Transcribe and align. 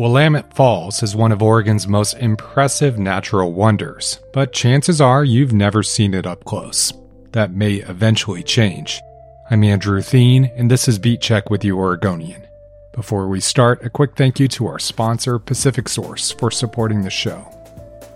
Willamette 0.00 0.54
Falls 0.54 1.02
is 1.02 1.14
one 1.14 1.30
of 1.30 1.42
Oregon's 1.42 1.86
most 1.86 2.14
impressive 2.14 2.98
natural 2.98 3.52
wonders, 3.52 4.18
but 4.32 4.50
chances 4.50 4.98
are 4.98 5.22
you've 5.22 5.52
never 5.52 5.82
seen 5.82 6.14
it 6.14 6.26
up 6.26 6.42
close. 6.46 6.90
That 7.32 7.52
may 7.52 7.74
eventually 7.74 8.42
change. 8.42 9.02
I'm 9.50 9.62
Andrew 9.62 10.00
Theen, 10.00 10.50
and 10.56 10.70
this 10.70 10.88
is 10.88 10.98
Beat 10.98 11.20
Check 11.20 11.50
with 11.50 11.60
The, 11.60 11.72
Oregonian. 11.72 12.46
Before 12.94 13.28
we 13.28 13.40
start, 13.40 13.84
a 13.84 13.90
quick 13.90 14.16
thank 14.16 14.40
you 14.40 14.48
to 14.48 14.68
our 14.68 14.78
sponsor, 14.78 15.38
Pacific 15.38 15.86
Source, 15.86 16.30
for 16.30 16.50
supporting 16.50 17.02
the 17.02 17.10
show. 17.10 17.46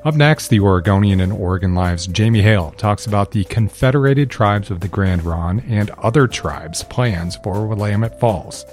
Up 0.07 0.15
next, 0.15 0.49
the 0.49 0.61
Oregonian 0.61 1.21
and 1.21 1.35
Oregon 1.35 1.75
Live's 1.75 2.07
Jamie 2.07 2.41
Hale 2.41 2.73
talks 2.79 3.05
about 3.05 3.33
the 3.33 3.45
Confederated 3.45 4.31
Tribes 4.31 4.71
of 4.71 4.81
the 4.81 4.89
Grand 4.89 5.23
Ronde 5.23 5.63
and 5.69 5.91
other 5.99 6.29
tribes' 6.29 6.83
plans 6.83 7.37
for 7.37 7.67
Willamette 7.67 8.19
Falls. 8.19 8.65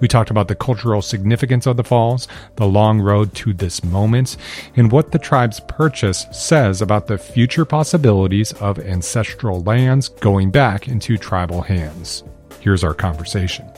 We 0.00 0.08
talked 0.08 0.30
about 0.30 0.48
the 0.48 0.54
cultural 0.54 1.02
significance 1.02 1.66
of 1.66 1.76
the 1.76 1.84
falls, 1.84 2.28
the 2.56 2.66
long 2.66 3.00
road 3.00 3.34
to 3.36 3.52
this 3.52 3.82
moment, 3.82 4.36
and 4.76 4.92
what 4.92 5.12
the 5.12 5.18
tribe's 5.18 5.60
purchase 5.60 6.26
says 6.32 6.80
about 6.80 7.06
the 7.06 7.18
future 7.18 7.64
possibilities 7.64 8.52
of 8.54 8.78
ancestral 8.78 9.62
lands 9.62 10.08
going 10.08 10.50
back 10.50 10.88
into 10.88 11.16
tribal 11.16 11.62
hands. 11.62 12.22
Here's 12.60 12.84
our 12.84 12.94
conversation. 12.94 13.70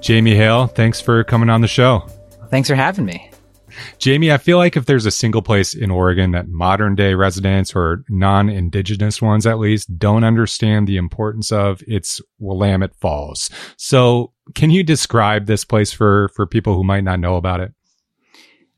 Jamie 0.00 0.34
Hale, 0.34 0.66
thanks 0.66 1.00
for 1.00 1.22
coming 1.22 1.48
on 1.48 1.60
the 1.60 1.68
show. 1.68 2.06
Thanks 2.50 2.68
for 2.68 2.74
having 2.74 3.04
me. 3.04 3.30
Jamie, 3.98 4.32
I 4.32 4.38
feel 4.38 4.58
like 4.58 4.76
if 4.76 4.86
there's 4.86 5.06
a 5.06 5.10
single 5.10 5.42
place 5.42 5.74
in 5.74 5.90
Oregon 5.90 6.32
that 6.32 6.48
modern 6.48 6.94
day 6.94 7.14
residents 7.14 7.74
or 7.74 8.04
non 8.08 8.48
indigenous 8.48 9.22
ones 9.22 9.46
at 9.46 9.58
least 9.58 9.98
don't 9.98 10.24
understand 10.24 10.86
the 10.86 10.96
importance 10.96 11.52
of, 11.52 11.82
it's 11.86 12.20
Willamette 12.38 12.94
Falls. 12.96 13.48
So 13.76 14.31
can 14.54 14.70
you 14.70 14.82
describe 14.82 15.46
this 15.46 15.64
place 15.64 15.92
for, 15.92 16.28
for 16.34 16.46
people 16.46 16.74
who 16.74 16.84
might 16.84 17.04
not 17.04 17.20
know 17.20 17.36
about 17.36 17.60
it? 17.60 17.72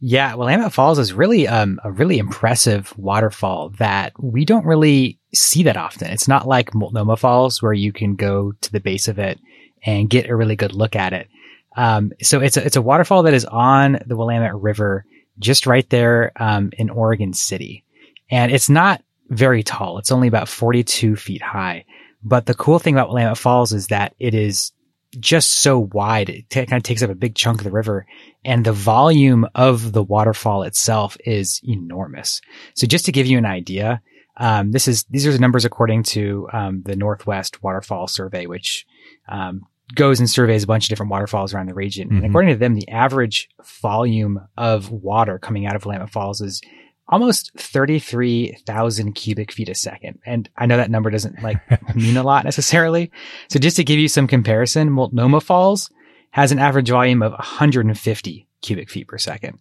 Yeah, 0.01 0.35
Willamette 0.35 0.73
Falls 0.73 0.99
is 0.99 1.15
really 1.15 1.49
um, 1.49 1.81
a 1.83 1.91
really 1.91 2.19
impressive 2.19 2.93
waterfall 2.99 3.71
that 3.79 4.13
we 4.23 4.45
don't 4.45 4.67
really 4.67 5.19
see 5.35 5.63
that 5.63 5.79
often. 5.79 6.11
It's 6.11 6.29
not 6.29 6.47
like 6.47 6.75
Multnomah 6.75 7.17
Falls 7.17 7.63
where 7.63 7.73
you 7.73 7.93
can 7.93 8.15
go 8.15 8.53
to 8.61 8.73
the 8.73 8.81
base 8.81 9.09
of 9.09 9.19
it 9.19 9.41
and 9.87 10.11
get 10.11 10.29
a 10.29 10.37
really 10.37 10.57
good 10.57 10.75
look 10.75 10.95
at 10.95 11.15
it. 11.15 11.29
Um, 11.77 12.13
so 12.23 12.41
it's 12.41 12.57
a, 12.57 12.65
it's 12.65 12.77
a 12.77 12.83
waterfall 12.83 13.23
that 13.23 13.35
is 13.35 13.47
on 13.47 13.99
the 14.07 14.17
Willamette 14.17 14.55
River, 14.55 15.07
just 15.39 15.67
right 15.67 15.89
there 15.91 16.33
um, 16.37 16.71
in 16.77 16.91
Oregon 16.91 17.33
City, 17.33 17.85
and 18.31 18.53
it's 18.53 18.69
not 18.69 19.03
very 19.31 19.63
tall. 19.63 19.99
It's 19.99 20.13
only 20.13 20.29
about 20.29 20.49
42 20.49 21.17
feet 21.17 21.43
high. 21.43 21.85
But 22.23 22.47
the 22.47 22.55
cool 22.55 22.79
thing 22.79 22.95
about 22.95 23.09
Willamette 23.09 23.39
Falls 23.39 23.73
is 23.73 23.89
that 23.89 24.15
it 24.19 24.35
is 24.35 24.73
just 25.21 25.51
so 25.51 25.79
wide. 25.79 26.29
It 26.29 26.51
t- 26.51 26.67
kind 26.67 26.79
of 26.79 26.83
takes 26.83 27.03
up 27.03 27.11
a 27.11 27.15
big 27.15 27.35
chunk 27.35 27.61
of 27.61 27.65
the 27.65 27.71
river 27.71 28.07
and 28.45 28.65
the 28.65 28.73
volume 28.73 29.47
of 29.55 29.93
the 29.93 30.03
waterfall 30.03 30.63
itself 30.63 31.17
is 31.25 31.61
enormous. 31.63 32.41
So 32.75 32.87
just 32.87 33.07
to 33.07 33.13
give 33.13 33.27
you 33.27 33.39
an 33.39 33.47
idea, 33.47 34.03
um, 34.37 34.73
this 34.73 34.89
is, 34.89 35.05
these 35.05 35.27
are 35.27 35.33
the 35.33 35.39
numbers 35.39 35.65
according 35.65 36.03
to, 36.05 36.49
um, 36.53 36.83
the 36.85 36.97
Northwest 36.97 37.63
Waterfall 37.63 38.09
Survey, 38.09 38.47
which, 38.47 38.87
um, 39.29 39.67
goes 39.95 40.19
and 40.19 40.31
surveys 40.31 40.65
a 40.65 40.67
bunch 40.67 40.87
of 40.87 40.89
different 40.89 41.13
waterfalls 41.13 41.53
around 41.53 41.67
the 41.67 41.75
region. 41.75 42.09
Mm-hmm. 42.09 42.17
And 42.17 42.27
according 42.27 42.55
to 42.55 42.59
them, 42.59 42.75
the 42.75 42.89
average 42.89 43.49
volume 43.83 44.41
of 44.57 44.91
water 44.91 45.39
coming 45.39 45.67
out 45.67 45.77
of 45.77 45.85
Willamette 45.85 46.11
Falls 46.11 46.41
is 46.41 46.63
almost 47.09 47.53
33,000 47.57 49.13
cubic 49.13 49.53
feet 49.53 49.69
a 49.69 49.75
second. 49.75 50.19
And 50.25 50.49
I 50.57 50.67
know 50.67 50.77
that 50.77 50.91
number 50.91 51.11
doesn't 51.11 51.43
like 51.43 51.59
mean 51.95 52.17
a 52.17 52.23
lot 52.23 52.45
necessarily. 52.45 53.11
So 53.49 53.59
just 53.59 53.77
to 53.77 53.85
give 53.85 53.99
you 53.99 54.09
some 54.09 54.27
comparison, 54.27 54.91
Multnomah 54.91 55.41
Falls 55.41 55.91
has 56.31 56.51
an 56.51 56.59
average 56.59 56.91
volume 56.91 57.23
of 57.23 57.33
150 57.33 58.49
cubic 58.63 58.91
feet 58.91 59.09
per 59.09 59.19
second. 59.19 59.59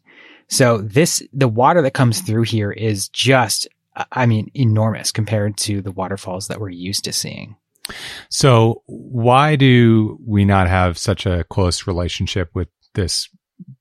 So 0.49 0.79
this, 0.79 1.21
the 1.33 1.47
water 1.47 1.81
that 1.81 1.93
comes 1.93 2.21
through 2.21 2.43
here 2.43 2.71
is 2.71 3.09
just, 3.09 3.67
I 4.11 4.25
mean, 4.25 4.49
enormous 4.53 5.11
compared 5.11 5.57
to 5.57 5.81
the 5.81 5.91
waterfalls 5.91 6.47
that 6.47 6.59
we're 6.59 6.69
used 6.69 7.03
to 7.05 7.13
seeing. 7.13 7.55
So 8.29 8.81
why 8.85 9.55
do 9.55 10.17
we 10.25 10.45
not 10.45 10.67
have 10.67 10.97
such 10.97 11.25
a 11.25 11.43
close 11.45 11.85
relationship 11.85 12.49
with 12.53 12.69
this 12.93 13.29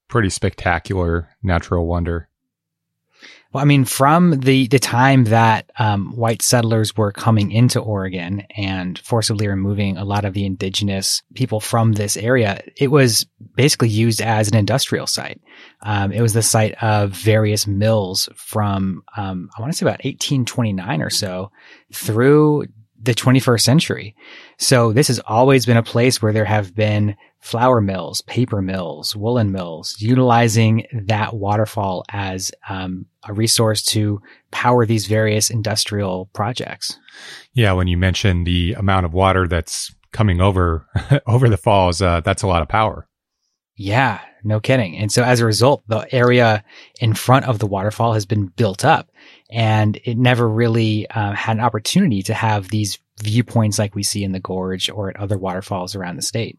pretty 0.08 0.28
spectacular 0.28 1.28
natural 1.42 1.86
wonder? 1.86 2.28
Well, 3.52 3.62
I 3.62 3.66
mean, 3.66 3.84
from 3.84 4.40
the, 4.40 4.66
the 4.68 4.78
time 4.78 5.24
that 5.24 5.70
um, 5.78 6.16
white 6.16 6.40
settlers 6.40 6.96
were 6.96 7.12
coming 7.12 7.52
into 7.52 7.80
Oregon 7.80 8.44
and 8.56 8.98
forcibly 9.00 9.46
removing 9.46 9.98
a 9.98 10.06
lot 10.06 10.24
of 10.24 10.32
the 10.32 10.46
indigenous 10.46 11.22
people 11.34 11.60
from 11.60 11.92
this 11.92 12.16
area, 12.16 12.62
it 12.78 12.88
was 12.88 13.26
basically 13.54 13.90
used 13.90 14.22
as 14.22 14.48
an 14.48 14.56
industrial 14.56 15.06
site. 15.06 15.40
Um, 15.82 16.12
it 16.12 16.22
was 16.22 16.32
the 16.32 16.42
site 16.42 16.82
of 16.82 17.10
various 17.10 17.66
mills 17.66 18.28
from, 18.36 19.02
um, 19.18 19.50
I 19.56 19.60
want 19.60 19.70
to 19.70 19.76
say 19.76 19.84
about 19.84 20.02
1829 20.04 21.02
or 21.02 21.10
so 21.10 21.50
through 21.92 22.64
the 23.02 23.14
21st 23.14 23.60
century. 23.60 24.16
So 24.58 24.92
this 24.92 25.08
has 25.08 25.18
always 25.20 25.66
been 25.66 25.76
a 25.76 25.82
place 25.82 26.22
where 26.22 26.32
there 26.32 26.44
have 26.46 26.74
been 26.74 27.16
flour 27.42 27.80
mills, 27.80 28.22
paper 28.22 28.62
mills, 28.62 29.16
woolen 29.16 29.50
mills, 29.50 29.96
utilizing 29.98 30.86
that 30.92 31.34
waterfall 31.34 32.04
as 32.08 32.52
um, 32.68 33.04
a 33.24 33.32
resource 33.32 33.82
to 33.82 34.22
power 34.52 34.86
these 34.86 35.06
various 35.06 35.50
industrial 35.50 36.30
projects. 36.32 36.98
Yeah, 37.52 37.72
when 37.72 37.88
you 37.88 37.96
mention 37.96 38.44
the 38.44 38.74
amount 38.74 39.06
of 39.06 39.12
water 39.12 39.48
that's 39.48 39.92
coming 40.12 40.40
over 40.40 40.86
over 41.26 41.48
the 41.48 41.56
falls, 41.56 42.00
uh, 42.00 42.20
that's 42.20 42.42
a 42.42 42.46
lot 42.46 42.62
of 42.62 42.68
power. 42.68 43.08
Yeah, 43.74 44.20
no 44.44 44.60
kidding. 44.60 44.96
And 44.96 45.10
so 45.10 45.24
as 45.24 45.40
a 45.40 45.46
result, 45.46 45.82
the 45.88 46.06
area 46.14 46.62
in 47.00 47.14
front 47.14 47.46
of 47.46 47.58
the 47.58 47.66
waterfall 47.66 48.12
has 48.12 48.26
been 48.26 48.46
built 48.46 48.84
up 48.84 49.10
and 49.50 49.98
it 50.04 50.16
never 50.16 50.48
really 50.48 51.08
uh, 51.10 51.32
had 51.32 51.56
an 51.56 51.64
opportunity 51.64 52.22
to 52.22 52.34
have 52.34 52.68
these 52.68 52.98
viewpoints 53.20 53.78
like 53.78 53.94
we 53.94 54.02
see 54.02 54.22
in 54.22 54.32
the 54.32 54.40
gorge 54.40 54.88
or 54.90 55.10
at 55.10 55.16
other 55.16 55.38
waterfalls 55.38 55.94
around 55.94 56.16
the 56.16 56.22
state 56.22 56.58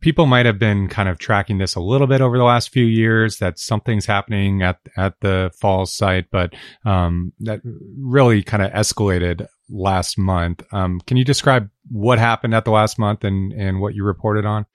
people 0.00 0.26
might 0.26 0.46
have 0.46 0.58
been 0.58 0.88
kind 0.88 1.08
of 1.08 1.18
tracking 1.18 1.58
this 1.58 1.74
a 1.74 1.80
little 1.80 2.06
bit 2.06 2.20
over 2.20 2.38
the 2.38 2.44
last 2.44 2.70
few 2.70 2.84
years 2.84 3.38
that 3.38 3.58
something's 3.58 4.06
happening 4.06 4.62
at 4.62 4.78
at 4.96 5.14
the 5.20 5.50
falls 5.60 5.94
site 5.94 6.30
but 6.30 6.54
um, 6.84 7.32
that 7.40 7.60
really 7.98 8.42
kind 8.42 8.62
of 8.62 8.72
escalated 8.72 9.46
last 9.68 10.18
month 10.18 10.62
um, 10.72 11.00
can 11.06 11.16
you 11.16 11.24
describe 11.24 11.68
what 11.90 12.18
happened 12.18 12.54
at 12.54 12.64
the 12.64 12.70
last 12.70 12.98
month 12.98 13.24
and 13.24 13.52
and 13.52 13.80
what 13.80 13.94
you 13.94 14.04
reported 14.04 14.44
on 14.44 14.66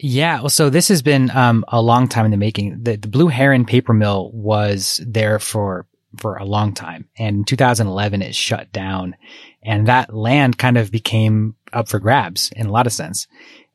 yeah, 0.00 0.38
well, 0.38 0.48
so 0.48 0.70
this 0.70 0.88
has 0.88 1.02
been 1.02 1.28
um, 1.30 1.64
a 1.66 1.82
long 1.82 2.06
time 2.06 2.24
in 2.24 2.30
the 2.30 2.36
making. 2.36 2.84
The, 2.84 2.96
the 2.96 3.08
Blue 3.08 3.26
Heron 3.26 3.64
paper 3.64 3.92
mill 3.92 4.30
was 4.32 5.00
there 5.04 5.40
for 5.40 5.86
for 6.16 6.36
a 6.36 6.44
long 6.44 6.72
time, 6.72 7.08
and 7.18 7.38
in 7.38 7.44
2011 7.44 8.22
it 8.22 8.34
shut 8.34 8.72
down, 8.72 9.16
and 9.62 9.88
that 9.88 10.14
land 10.14 10.56
kind 10.56 10.78
of 10.78 10.92
became 10.92 11.56
up 11.72 11.88
for 11.88 11.98
grabs 11.98 12.50
in 12.54 12.66
a 12.66 12.72
lot 12.72 12.86
of 12.86 12.92
sense. 12.92 13.26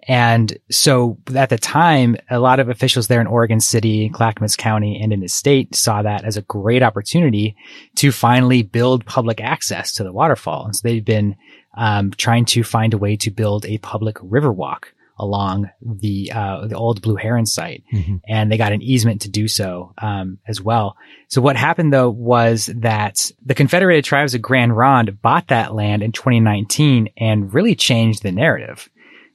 And 0.08 0.58
so 0.70 1.18
at 1.36 1.50
the 1.50 1.58
time, 1.58 2.18
a 2.30 2.40
lot 2.40 2.60
of 2.60 2.70
officials 2.70 3.08
there 3.08 3.22
in 3.22 3.28
Oregon 3.28 3.60
City, 3.60 4.10
Clackamas 4.10 4.56
County, 4.56 5.00
and 5.02 5.14
in 5.14 5.22
the 5.22 5.30
state 5.30 5.76
saw 5.76 6.02
that 6.02 6.26
as 6.26 6.38
a 6.38 6.42
great 6.42 6.84
opportunity 6.84 7.56
to 7.96 8.12
finally 8.12 8.64
build 8.64 9.06
public 9.06 9.40
access 9.40 9.94
to 9.94 10.04
the 10.04 10.14
waterfall. 10.14 10.66
And 10.66 10.76
so 10.76 10.82
they've 10.84 11.06
been 11.06 11.36
um, 11.76 12.12
trying 12.12 12.46
to 12.46 12.64
find 12.64 12.94
a 12.94 12.98
way 12.98 13.16
to 13.18 13.32
build 13.32 13.66
a 13.66 13.78
public 13.80 14.18
river 14.22 14.52
walk 14.52 14.94
along 15.20 15.70
the 15.82 16.32
uh, 16.34 16.68
the 16.68 16.76
old 16.76 17.02
Blue 17.02 17.16
Heron 17.16 17.46
site, 17.46 17.84
mm-hmm. 17.94 18.18
and 18.28 18.52
they 18.52 18.58
got 18.58 18.72
an 18.72 18.82
easement 18.82 19.22
to 19.22 19.30
do 19.30 19.48
so 19.48 19.94
um, 20.00 20.40
as 20.48 20.60
well. 20.60 20.98
So 21.28 21.42
what 21.42 21.56
happened 21.56 21.94
though 21.94 22.10
was 22.10 22.68
that 22.76 23.32
the 23.46 23.56
Confederated 23.56 24.06
Tribes 24.06 24.34
of 24.34 24.42
Grand 24.42 24.76
Ronde 24.76 25.22
bought 25.22 25.48
that 25.48 25.74
land 25.74 26.04
in 26.04 26.12
2019 26.12 27.10
and 27.18 27.54
really 27.54 27.76
changed 27.76 28.24
the 28.24 28.32
narrative. 28.32 28.90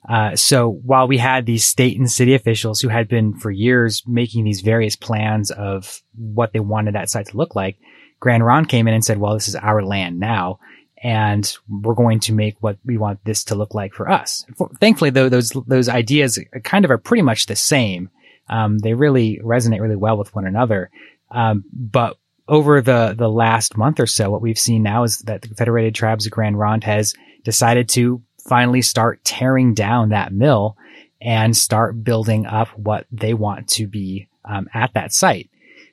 Uh, 0.06 0.36
so 0.36 0.68
while 0.68 1.08
we 1.08 1.18
had 1.18 1.46
these 1.46 1.64
state 1.64 1.98
and 1.98 2.10
city 2.10 2.34
officials 2.34 2.80
who 2.80 2.88
had 2.88 3.08
been 3.08 3.34
for 3.34 3.50
years 3.50 4.02
making 4.06 4.44
these 4.44 4.60
various 4.60 4.96
plans 4.96 5.50
of 5.50 6.02
what 6.14 6.52
they 6.52 6.60
wanted 6.60 6.94
that 6.94 7.08
site 7.08 7.26
to 7.26 7.36
look 7.36 7.54
like, 7.54 7.78
Grand 8.20 8.44
Ronde 8.44 8.68
came 8.68 8.88
in 8.88 8.94
and 8.94 9.04
said, 9.04 9.18
well, 9.18 9.34
this 9.34 9.48
is 9.48 9.56
our 9.56 9.82
land 9.82 10.18
now. 10.18 10.58
And 11.02 11.56
we're 11.68 11.94
going 11.94 12.20
to 12.20 12.32
make 12.32 12.56
what 12.60 12.78
we 12.84 12.98
want 12.98 13.24
this 13.24 13.44
to 13.44 13.54
look 13.54 13.74
like 13.74 13.92
for 13.94 14.10
us. 14.10 14.44
Thankfully, 14.80 15.10
though, 15.10 15.28
those, 15.28 15.52
those 15.66 15.88
ideas 15.88 16.42
kind 16.64 16.84
of 16.84 16.90
are 16.90 16.98
pretty 16.98 17.22
much 17.22 17.46
the 17.46 17.54
same. 17.54 18.10
Um, 18.48 18.78
they 18.78 18.94
really 18.94 19.40
resonate 19.44 19.80
really 19.80 19.96
well 19.96 20.16
with 20.16 20.34
one 20.34 20.46
another. 20.46 20.90
Um, 21.30 21.64
but 21.72 22.16
over 22.48 22.80
the, 22.80 23.14
the 23.16 23.28
last 23.28 23.76
month 23.76 24.00
or 24.00 24.06
so, 24.06 24.30
what 24.30 24.42
we've 24.42 24.58
seen 24.58 24.82
now 24.82 25.04
is 25.04 25.18
that 25.20 25.42
the 25.42 25.54
Federated 25.54 25.94
Tribes 25.94 26.26
of 26.26 26.32
Grand 26.32 26.58
Ronde 26.58 26.84
has 26.84 27.14
decided 27.44 27.88
to 27.90 28.22
finally 28.48 28.82
start 28.82 29.24
tearing 29.24 29.74
down 29.74 30.10
that 30.10 30.32
mill 30.32 30.76
and 31.20 31.56
start 31.56 32.02
building 32.02 32.46
up 32.46 32.68
what 32.78 33.06
they 33.10 33.34
want 33.34 33.68
to 33.68 33.86
be 33.86 34.28
um, 34.44 34.68
at 34.72 34.94
that 34.94 35.12
site. 35.12 35.50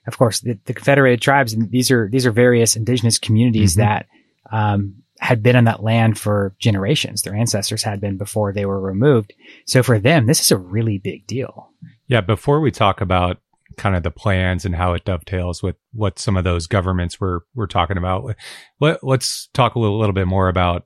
Of 0.08 0.18
course, 0.18 0.40
the, 0.42 0.58
the, 0.66 0.74
Confederated 0.74 1.22
tribes, 1.22 1.54
and 1.54 1.70
these 1.72 1.90
are 1.90 2.08
these 2.10 2.26
are 2.26 2.32
various 2.32 2.76
indigenous 2.76 3.18
communities 3.18 3.76
mm-hmm. 3.76 3.82
that 3.82 4.06
um, 4.52 4.96
had 5.20 5.42
been 5.42 5.56
on 5.56 5.64
that 5.64 5.82
land 5.82 6.20
for 6.20 6.54
generations. 6.60 7.22
Their 7.22 7.34
ancestors 7.34 7.82
had 7.82 8.00
been 8.00 8.18
before 8.18 8.54
they 8.54 8.66
were 8.66 8.80
removed. 8.80 9.34
So 9.66 9.82
for 9.82 9.98
them, 9.98 10.28
this 10.28 10.40
is 10.40 10.52
a 10.52 10.58
really 10.58 11.00
big 11.00 11.26
deal. 11.26 11.72
Yeah, 12.08 12.22
before 12.22 12.60
we 12.60 12.70
talk 12.70 13.02
about 13.02 13.38
kind 13.78 13.96
of 13.96 14.04
the 14.04 14.12
plans 14.12 14.64
and 14.64 14.76
how 14.76 14.94
it 14.94 15.06
dovetails 15.06 15.64
with 15.64 15.76
what 15.92 16.20
some 16.20 16.38
of 16.38 16.44
those 16.44 16.68
governments 16.68 17.20
were 17.20 17.44
were 17.56 17.68
talking 17.68 17.98
about, 17.98 18.36
let, 18.80 19.04
us 19.04 19.50
talk 19.54 19.74
a 19.74 19.80
little, 19.80 19.98
little 19.98 20.14
bit 20.14 20.28
more 20.28 20.50
about 20.50 20.86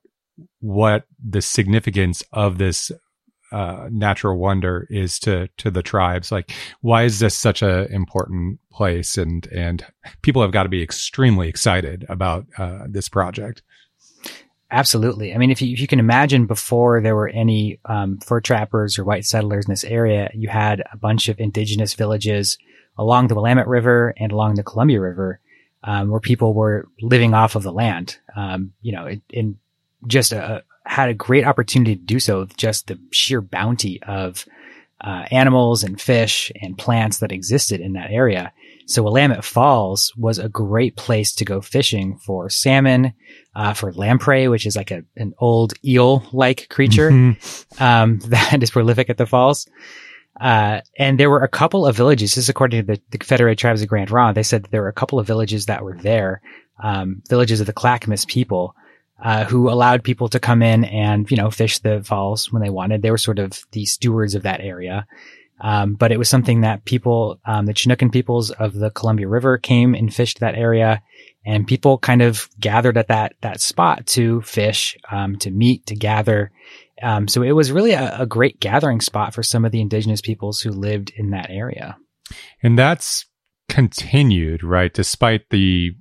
what 0.59 1.05
the 1.23 1.41
significance 1.41 2.23
of 2.33 2.57
this 2.57 2.91
uh, 3.51 3.87
natural 3.91 4.37
wonder 4.37 4.85
is 4.89 5.17
to 5.19 5.47
to 5.57 5.71
the 5.71 5.81
tribes. 5.81 6.31
Like, 6.31 6.51
why 6.81 7.03
is 7.03 7.19
this 7.19 7.37
such 7.37 7.61
a 7.61 7.91
important 7.91 8.59
place? 8.71 9.17
And 9.17 9.47
and 9.47 9.83
people 10.21 10.41
have 10.41 10.51
got 10.51 10.63
to 10.63 10.69
be 10.69 10.83
extremely 10.83 11.49
excited 11.49 12.05
about 12.09 12.45
uh, 12.57 12.85
this 12.87 13.09
project. 13.09 13.63
Absolutely. 14.71 15.33
I 15.33 15.39
mean, 15.39 15.49
if 15.49 15.63
you, 15.63 15.73
if 15.73 15.79
you 15.79 15.87
can 15.87 15.99
imagine 15.99 16.45
before 16.45 17.01
there 17.01 17.15
were 17.15 17.29
any 17.29 17.79
um, 17.85 18.19
fur 18.19 18.39
trappers 18.39 18.99
or 18.99 19.03
white 19.03 19.25
settlers 19.25 19.65
in 19.65 19.71
this 19.71 19.83
area, 19.83 20.29
you 20.35 20.47
had 20.47 20.83
a 20.93 20.97
bunch 20.97 21.27
of 21.27 21.39
indigenous 21.39 21.95
villages 21.95 22.59
along 22.95 23.27
the 23.27 23.35
Willamette 23.35 23.67
River 23.67 24.13
and 24.17 24.31
along 24.31 24.55
the 24.55 24.63
Columbia 24.63 25.01
River, 25.01 25.39
um, 25.83 26.11
where 26.11 26.19
people 26.19 26.53
were 26.53 26.87
living 27.01 27.33
off 27.33 27.55
of 27.55 27.63
the 27.63 27.71
land. 27.71 28.19
Um, 28.35 28.73
you 28.81 28.91
know, 28.91 29.09
in 29.31 29.57
just 30.07 30.31
a, 30.31 30.63
had 30.85 31.09
a 31.09 31.13
great 31.13 31.45
opportunity 31.45 31.95
to 31.95 32.01
do 32.01 32.19
so 32.19 32.39
with 32.39 32.57
just 32.57 32.87
the 32.87 32.99
sheer 33.11 33.41
bounty 33.41 34.01
of 34.03 34.45
uh, 35.01 35.25
animals 35.31 35.83
and 35.83 35.99
fish 35.99 36.51
and 36.61 36.77
plants 36.77 37.19
that 37.19 37.31
existed 37.31 37.79
in 37.79 37.93
that 37.93 38.11
area. 38.11 38.51
So 38.85 39.03
Willamette 39.03 39.45
Falls 39.45 40.11
was 40.17 40.39
a 40.39 40.49
great 40.49 40.95
place 40.95 41.33
to 41.35 41.45
go 41.45 41.61
fishing 41.61 42.17
for 42.17 42.49
salmon, 42.49 43.13
uh, 43.55 43.73
for 43.73 43.93
lamprey, 43.93 44.47
which 44.47 44.65
is 44.65 44.75
like 44.75 44.89
a, 44.91 45.03
an 45.15 45.33
old 45.37 45.73
eel-like 45.85 46.67
creature, 46.69 47.11
mm-hmm. 47.11 47.83
um, 47.83 48.19
that 48.29 48.63
is 48.63 48.71
prolific 48.71 49.09
at 49.09 49.17
the 49.17 49.27
falls. 49.27 49.67
Uh, 50.41 50.81
and 50.97 51.19
there 51.19 51.29
were 51.29 51.43
a 51.43 51.49
couple 51.49 51.85
of 51.85 51.95
villages, 51.95 52.31
this 52.31 52.45
is 52.45 52.49
according 52.49 52.81
to 52.81 52.93
the, 52.93 53.01
the 53.11 53.17
Confederate 53.17 53.57
Tribes 53.57 53.81
of 53.81 53.87
Grand 53.87 54.09
Ronde. 54.09 54.35
They 54.35 54.43
said 54.43 54.67
there 54.71 54.81
were 54.81 54.87
a 54.87 54.93
couple 54.93 55.19
of 55.19 55.27
villages 55.27 55.67
that 55.67 55.83
were 55.83 55.97
there, 55.97 56.41
um, 56.81 57.21
villages 57.29 57.59
of 57.59 57.67
the 57.67 57.73
Clackamas 57.73 58.25
people, 58.25 58.75
uh, 59.21 59.45
who 59.45 59.69
allowed 59.69 60.03
people 60.03 60.29
to 60.29 60.39
come 60.39 60.61
in 60.61 60.85
and, 60.85 61.29
you 61.29 61.37
know, 61.37 61.51
fish 61.51 61.79
the 61.79 62.01
falls 62.03 62.51
when 62.51 62.61
they 62.61 62.69
wanted. 62.69 63.01
They 63.01 63.11
were 63.11 63.17
sort 63.17 63.39
of 63.39 63.61
the 63.71 63.85
stewards 63.85 64.35
of 64.35 64.43
that 64.43 64.61
area. 64.61 65.05
Um, 65.61 65.95
but 65.95 66.13
it 66.13 66.17
was 66.17 66.29
something 66.29 66.61
that 66.61 66.85
people, 66.85 67.39
um, 67.43 67.65
the 67.65 67.73
Chinookan 67.73 68.13
peoples 68.13 68.49
of 68.49 68.73
the 68.73 68.91
Columbia 68.91 69.27
River 69.27 69.57
came 69.57 69.93
and 69.93 70.13
fished 70.13 70.39
that 70.39 70.55
area 70.55 71.01
and 71.45 71.67
people 71.67 71.97
kind 71.97 72.21
of 72.21 72.49
gathered 72.59 72.97
at 72.97 73.07
that, 73.07 73.33
that 73.41 73.59
spot 73.59 74.05
to 74.07 74.41
fish, 74.41 74.97
um, 75.11 75.37
to 75.37 75.51
meet, 75.51 75.85
to 75.87 75.95
gather. 75.95 76.51
Um, 77.01 77.27
so 77.27 77.41
it 77.41 77.51
was 77.51 77.71
really 77.71 77.91
a, 77.91 78.21
a 78.21 78.25
great 78.25 78.59
gathering 78.59 79.01
spot 79.01 79.33
for 79.33 79.43
some 79.43 79.65
of 79.65 79.71
the 79.71 79.81
indigenous 79.81 80.21
peoples 80.21 80.61
who 80.61 80.71
lived 80.71 81.11
in 81.15 81.31
that 81.31 81.49
area. 81.49 81.97
And 82.61 82.77
that's 82.77 83.25
continued, 83.67 84.63
right? 84.63 84.93
Despite 84.93 85.49
the 85.49 85.91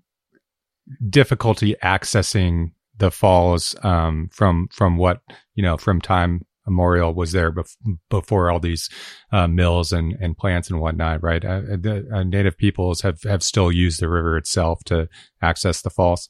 difficulty 1.09 1.75
accessing 1.83 2.73
the 2.99 3.11
falls, 3.11 3.75
um, 3.83 4.29
from, 4.33 4.69
from 4.73 4.97
what, 4.97 5.21
you 5.55 5.63
know, 5.63 5.77
from 5.77 6.01
time 6.01 6.43
memorial 6.67 7.15
was 7.15 7.33
there 7.33 7.51
bef- 7.51 7.77
before 8.11 8.51
all 8.51 8.61
these 8.61 8.89
uh, 9.33 9.47
mills 9.47 9.93
and, 9.93 10.17
and 10.21 10.37
plants 10.37 10.71
and 10.71 10.81
whatnot, 10.81 11.23
right? 11.23 11.45
Uh, 11.45 11.61
the 11.61 12.07
uh, 12.13 12.23
native 12.23 12.57
peoples 12.59 13.01
have, 13.01 13.23
have 13.23 13.43
still 13.43 13.73
used 13.73 14.01
the 14.01 14.09
river 14.09 14.37
itself 14.37 14.85
to 14.85 15.09
access 15.41 15.81
the 15.81 15.91
falls. 15.91 16.29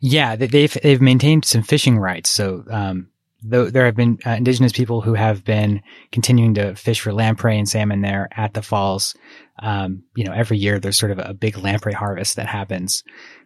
Yeah, 0.00 0.36
they've 0.36 0.76
they've 0.82 1.00
maintained 1.00 1.46
some 1.46 1.62
fishing 1.62 1.98
rights. 1.98 2.28
So 2.28 2.64
um, 2.70 3.08
though 3.42 3.70
there 3.70 3.84
have 3.84 3.96
been 3.96 4.18
uh, 4.26 4.30
indigenous 4.30 4.72
people 4.72 5.00
who 5.00 5.14
have 5.14 5.44
been 5.44 5.82
continuing 6.12 6.54
to 6.54 6.74
fish 6.74 7.00
for 7.00 7.12
lamprey 7.12 7.58
and 7.58 7.68
salmon 7.68 8.00
there 8.00 8.28
at 8.32 8.54
the 8.54 8.62
falls. 8.62 9.14
Um, 9.60 10.02
you 10.14 10.24
know, 10.24 10.32
every 10.32 10.58
year 10.58 10.80
there's 10.80 10.98
sort 10.98 11.12
of 11.12 11.18
a 11.18 11.34
big 11.34 11.56
lamprey 11.58 11.92
harvest 11.92 12.36
that 12.36 12.46
happens. 12.46 13.04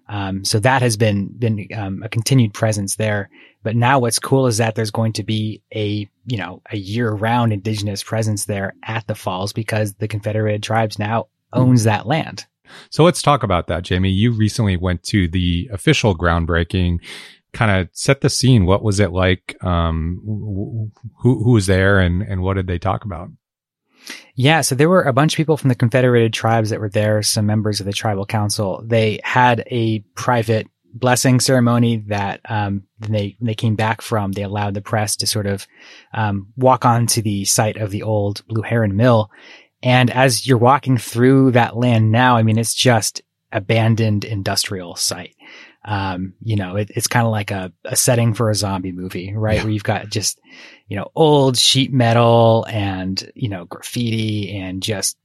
Um, 0.08 0.44
so 0.44 0.58
that 0.60 0.82
has 0.82 0.96
been 0.96 1.28
been 1.28 1.69
um, 1.75 2.02
a 2.02 2.08
continued 2.08 2.55
presence 2.55 2.96
there. 2.96 3.28
But 3.62 3.76
now 3.76 3.99
what's 3.99 4.19
cool 4.19 4.46
is 4.46 4.58
that 4.58 4.75
there's 4.75 4.90
going 4.90 5.12
to 5.14 5.25
be 5.25 5.62
a, 5.75 6.08
you 6.26 6.38
know, 6.38 6.62
a 6.70 6.76
year 6.76 7.10
round 7.10 7.52
indigenous 7.52 8.02
presence 8.02 8.46
there 8.46 8.75
at 8.84 9.06
the 9.06 9.14
falls 9.14 9.52
because 9.52 9.94
the 9.94 10.08
Confederated 10.08 10.62
Tribes 10.62 10.99
now 10.99 11.26
owns 11.52 11.84
that 11.84 12.06
land. 12.06 12.46
So 12.90 13.05
let's 13.05 13.22
talk 13.22 13.43
about 13.43 13.66
that, 13.69 13.82
Jamie. 13.82 14.10
You 14.10 14.32
recently 14.32 14.76
went 14.76 15.02
to 15.05 15.28
the 15.28 15.69
official 15.72 16.16
groundbreaking. 16.16 16.99
Kind 17.52 17.81
of 17.81 17.88
set 17.93 18.20
the 18.20 18.28
scene. 18.28 18.66
What 18.66 18.82
was 18.82 19.00
it 19.00 19.11
like? 19.11 19.56
Um, 19.64 20.20
who 21.22 21.43
who 21.43 21.52
was 21.52 21.66
there, 21.66 21.99
and 21.99 22.22
and 22.22 22.43
what 22.43 22.54
did 22.54 22.66
they 22.66 22.78
talk 22.78 23.04
about? 23.06 23.31
Yeah, 24.35 24.61
so 24.61 24.75
there 24.75 24.89
were 24.89 25.03
a 25.03 25.12
bunch 25.12 25.35
of 25.35 25.37
people 25.37 25.56
from 25.56 25.69
the 25.69 25.75
Confederated 25.75 26.33
Tribes 26.33 26.71
that 26.71 26.81
were 26.81 26.89
there, 26.89 27.23
some 27.23 27.47
members 27.47 27.81
of 27.81 27.87
the 27.87 27.93
tribal 27.93 28.25
council. 28.25 28.83
They 28.85 29.21
had 29.25 29.65
a 29.71 30.00
private 30.15 30.69
blessing 30.95 31.41
ceremony 31.41 31.99
that 32.09 32.41
um, 32.49 32.85
they 32.99 33.37
they 33.41 33.55
came 33.55 33.77
back 33.77 34.00
from. 34.00 34.33
They 34.33 34.43
allowed 34.43 34.75
the 34.75 34.81
press 34.81 35.17
to 35.17 35.27
sort 35.27 35.47
of 35.47 35.67
um, 36.15 36.53
walk 36.56 36.85
onto 36.85 37.23
the 37.23 37.45
site 37.45 37.77
of 37.77 37.91
the 37.91 38.03
old 38.03 38.47
Blue 38.47 38.62
Heron 38.62 38.97
Mill, 38.97 39.31
and 39.83 40.11
as 40.11 40.47
you're 40.47 40.59
walking 40.59 40.99
through 40.99 41.53
that 41.53 41.77
land 41.77 42.11
now, 42.11 42.37
I 42.37 42.43
mean, 42.43 42.59
it's 42.59 42.75
just 42.75 43.23
abandoned 43.53 44.25
industrial 44.25 44.95
site. 44.97 45.35
Um, 45.88 46.35
you 46.43 46.56
know, 46.56 46.76
it, 46.76 46.90
it's 46.94 47.06
kind 47.06 47.25
of 47.25 47.32
like 47.32 47.50
a, 47.50 47.73
a 47.87 47.96
setting 47.96 48.35
for 48.35 48.50
a 48.50 48.55
zombie 48.55 48.93
movie, 48.93 49.32
right? 49.35 49.56
Yeah. 49.56 49.62
Where 49.64 49.73
you've 49.73 49.85
got 49.85 50.11
just, 50.11 50.38
you 50.87 50.99
know, 50.99 51.11
old 51.14 51.56
sheet 51.56 51.94
metal 51.94 52.67
and, 52.69 53.32
you 53.35 53.49
know, 53.49 53.64
graffiti 53.64 54.55
and 54.55 54.82
just 54.82 55.17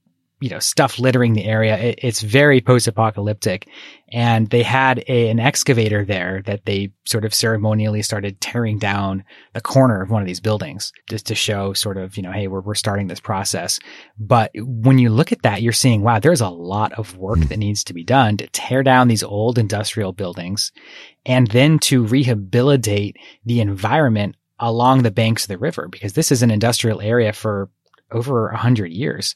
you 0.44 0.50
know, 0.50 0.58
stuff 0.58 0.98
littering 0.98 1.32
the 1.32 1.46
area. 1.46 1.78
It, 1.78 2.00
it's 2.02 2.20
very 2.20 2.60
post-apocalyptic. 2.60 3.66
And 4.12 4.50
they 4.50 4.62
had 4.62 5.02
a, 5.08 5.30
an 5.30 5.40
excavator 5.40 6.04
there 6.04 6.42
that 6.44 6.66
they 6.66 6.92
sort 7.06 7.24
of 7.24 7.32
ceremonially 7.32 8.02
started 8.02 8.42
tearing 8.42 8.78
down 8.78 9.24
the 9.54 9.62
corner 9.62 10.02
of 10.02 10.10
one 10.10 10.20
of 10.20 10.28
these 10.28 10.40
buildings 10.40 10.92
just 11.08 11.24
to 11.28 11.34
show 11.34 11.72
sort 11.72 11.96
of, 11.96 12.18
you 12.18 12.22
know, 12.22 12.30
hey, 12.30 12.46
we're, 12.46 12.60
we're 12.60 12.74
starting 12.74 13.06
this 13.06 13.20
process. 13.20 13.80
But 14.18 14.50
when 14.54 14.98
you 14.98 15.08
look 15.08 15.32
at 15.32 15.40
that, 15.44 15.62
you're 15.62 15.72
seeing, 15.72 16.02
wow, 16.02 16.18
there's 16.18 16.42
a 16.42 16.50
lot 16.50 16.92
of 16.92 17.16
work 17.16 17.38
hmm. 17.38 17.46
that 17.46 17.58
needs 17.58 17.82
to 17.84 17.94
be 17.94 18.04
done 18.04 18.36
to 18.36 18.46
tear 18.48 18.82
down 18.82 19.08
these 19.08 19.22
old 19.22 19.58
industrial 19.58 20.12
buildings 20.12 20.72
and 21.24 21.46
then 21.52 21.78
to 21.78 22.04
rehabilitate 22.04 23.16
the 23.46 23.62
environment 23.62 24.36
along 24.58 25.04
the 25.04 25.10
banks 25.10 25.44
of 25.44 25.48
the 25.48 25.56
river 25.56 25.88
because 25.88 26.12
this 26.12 26.30
is 26.30 26.42
an 26.42 26.50
industrial 26.50 27.00
area 27.00 27.32
for 27.32 27.70
over 28.12 28.48
a 28.48 28.56
hundred 28.56 28.92
years 28.92 29.34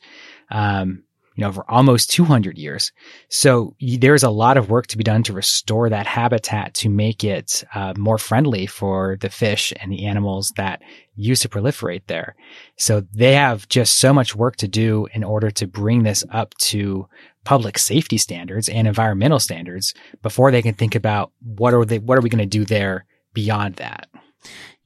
um, 0.51 1.03
you 1.39 1.45
know, 1.45 1.53
for 1.53 1.71
almost 1.71 2.11
200 2.11 2.59
years. 2.59 2.91
So 3.29 3.77
there's 3.81 4.25
a 4.25 4.31
lot 4.31 4.57
of 4.57 4.71
work 4.71 4.89
to 4.89 4.99
be 4.99 5.05
done 5.05 5.23
to 5.23 5.33
restore 5.33 5.89
that 5.89 6.05
habitat 6.05 6.75
to 6.75 6.89
make 6.89 7.23
it 7.23 7.63
uh, 7.77 7.95
more 7.97 8.19
friendly 8.19 8.67
for 8.67 9.17
the 9.21 9.31
fish 9.31 9.73
and 9.81 9.93
the 9.93 10.07
animals 10.07 10.53
that 10.57 10.83
used 11.15 11.43
to 11.43 11.49
proliferate 11.49 12.03
there. 12.09 12.35
So 12.77 13.05
they 13.15 13.35
have 13.35 13.69
just 13.69 14.01
so 14.01 14.13
much 14.13 14.35
work 14.35 14.57
to 14.57 14.67
do 14.67 15.07
in 15.15 15.23
order 15.23 15.53
to 15.53 15.69
bring 15.69 16.03
this 16.03 16.25
up 16.33 16.55
to 16.55 17.07
public 17.45 17.79
safety 17.79 18.19
standards 18.19 18.69
and 18.69 18.89
environmental 18.89 19.39
standards 19.39 19.95
before 20.23 20.51
they 20.51 20.61
can 20.61 20.75
think 20.75 20.97
about 20.97 21.31
what 21.41 21.73
are 21.73 21.85
they, 21.85 22.01
what 22.01 22.19
are 22.19 22.21
we 22.21 22.31
going 22.31 22.41
to 22.41 22.47
do 22.47 22.65
there 22.65 23.07
beyond 23.33 23.77
that. 23.77 24.09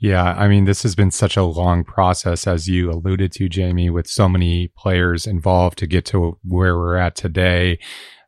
Yeah, 0.03 0.35
I 0.37 0.49
mean, 0.49 0.65
this 0.65 0.83
has 0.83 0.97
been 0.97 1.13
such 1.13 1.37
a 1.37 1.45
long 1.45 1.85
process, 1.85 2.49
as 2.49 2.67
you 2.67 2.91
alluded 2.91 3.31
to, 3.35 3.49
Jamie, 3.49 3.89
with 3.89 4.09
so 4.09 4.29
many 4.29 4.67
players 4.77 5.29
involved 5.29 5.79
to 5.79 5.87
get 5.87 6.05
to 6.07 6.41
where 6.43 6.77
we're 6.77 6.97
at 6.97 7.15
today. 7.15 7.79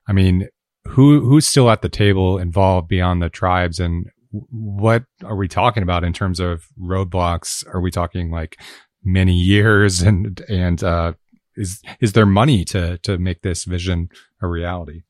I 0.06 0.12
mean, 0.12 0.46
who 0.86 1.28
who's 1.28 1.48
still 1.48 1.68
at 1.68 1.82
the 1.82 1.88
table 1.88 2.38
involved 2.38 2.86
beyond 2.86 3.22
the 3.22 3.28
tribes, 3.28 3.80
and 3.80 4.06
what 4.30 5.02
are 5.24 5.34
we 5.34 5.48
talking 5.48 5.82
about 5.82 6.04
in 6.04 6.12
terms 6.12 6.38
of 6.38 6.68
roadblocks? 6.80 7.66
Are 7.74 7.80
we 7.80 7.90
talking 7.90 8.30
like 8.30 8.56
many 9.02 9.34
years, 9.34 10.00
and 10.08 10.40
and 10.48 10.80
uh, 10.80 11.14
is 11.56 11.82
is 11.98 12.12
there 12.12 12.24
money 12.24 12.64
to 12.66 12.98
to 12.98 13.18
make 13.18 13.42
this 13.42 13.64
vision 13.64 14.10
a 14.40 14.46
reality? 14.46 15.02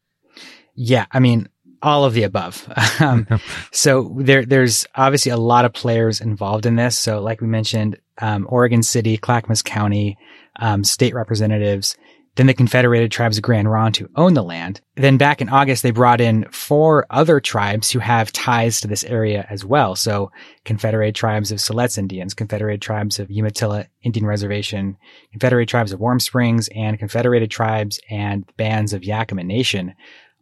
Yeah, 0.74 1.04
I 1.12 1.20
mean, 1.20 1.50
all 1.84 2.04
of 2.04 2.14
the 2.14 2.22
above. 2.22 2.66
um, 3.00 3.26
so 3.72 4.14
there, 4.18 4.44
there's 4.44 4.86
obviously 4.94 5.30
a 5.30 5.36
lot 5.36 5.64
of 5.64 5.72
players 5.72 6.20
involved 6.20 6.66
in 6.66 6.76
this. 6.76 6.98
So 6.98 7.20
like 7.20 7.40
we 7.40 7.46
mentioned, 7.46 7.98
um, 8.18 8.46
Oregon 8.48 8.82
City, 8.82 9.16
Clackamas 9.16 9.62
County, 9.62 10.16
um, 10.56 10.84
state 10.84 11.14
representatives, 11.14 11.96
then 12.36 12.46
the 12.46 12.54
Confederated 12.54 13.12
Tribes 13.12 13.36
of 13.36 13.42
Grand 13.42 13.70
Ronde 13.70 13.96
who 13.96 14.08
own 14.16 14.34
the 14.34 14.42
land. 14.42 14.80
Then 14.96 15.18
back 15.18 15.40
in 15.40 15.48
August, 15.48 15.82
they 15.82 15.92
brought 15.92 16.20
in 16.20 16.46
four 16.50 17.06
other 17.10 17.38
tribes 17.38 17.90
who 17.90 18.00
have 18.00 18.32
ties 18.32 18.80
to 18.80 18.88
this 18.88 19.04
area 19.04 19.46
as 19.48 19.64
well. 19.64 19.94
So 19.94 20.32
Confederated 20.64 21.14
Tribes 21.14 21.52
of 21.52 21.58
Siletz 21.58 21.96
Indians, 21.96 22.34
Confederated 22.34 22.82
Tribes 22.82 23.20
of 23.20 23.30
Umatilla 23.30 23.86
Indian 24.02 24.26
Reservation, 24.26 24.96
Confederated 25.30 25.68
Tribes 25.68 25.92
of 25.92 26.00
Warm 26.00 26.18
Springs, 26.18 26.68
and 26.74 26.98
Confederated 26.98 27.50
Tribes 27.50 28.00
and 28.10 28.44
bands 28.56 28.92
of 28.92 29.02
Yakama 29.02 29.44
Nation 29.44 29.94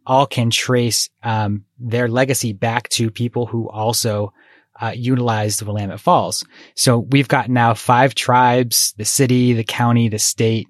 all 0.05 0.25
can 0.25 0.49
trace 0.49 1.09
um, 1.23 1.65
their 1.79 2.07
legacy 2.07 2.53
back 2.53 2.89
to 2.89 3.11
people 3.11 3.45
who 3.45 3.69
also 3.69 4.33
uh, 4.81 4.93
utilized 4.95 5.59
the 5.59 5.65
Willamette 5.65 5.99
Falls. 5.99 6.43
So 6.75 6.99
we've 6.99 7.27
got 7.27 7.49
now 7.49 7.73
five 7.73 8.15
tribes, 8.15 8.93
the 8.97 9.05
city, 9.05 9.53
the 9.53 9.63
county, 9.63 10.09
the 10.09 10.19
state, 10.19 10.67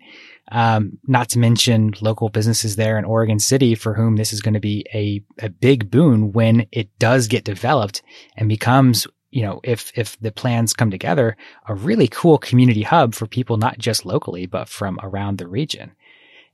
Um, 0.51 0.99
not 1.07 1.29
to 1.29 1.39
mention 1.39 1.93
local 2.01 2.29
businesses 2.29 2.75
there 2.75 2.99
in 2.99 3.05
Oregon 3.05 3.39
City 3.39 3.75
for 3.75 3.93
whom 3.95 4.17
this 4.17 4.33
is 4.33 4.41
going 4.41 4.55
to 4.55 4.59
be 4.59 4.85
a, 4.93 5.23
a 5.39 5.49
big 5.49 5.89
boon 5.89 6.33
when 6.33 6.67
it 6.71 6.89
does 6.99 7.27
get 7.27 7.45
developed 7.45 8.03
and 8.37 8.49
becomes, 8.49 9.07
you 9.31 9.41
know, 9.41 9.61
if, 9.63 9.91
if 9.95 10.17
the 10.19 10.31
plans 10.31 10.73
come 10.73 10.91
together, 10.91 11.37
a 11.65 11.73
really 11.73 12.07
cool 12.07 12.37
community 12.37 12.83
hub 12.83 13.15
for 13.15 13.25
people, 13.25 13.57
not 13.57 13.79
just 13.79 14.05
locally, 14.05 14.45
but 14.45 14.69
from 14.69 14.99
around 15.01 15.37
the 15.37 15.47
region. 15.47 15.91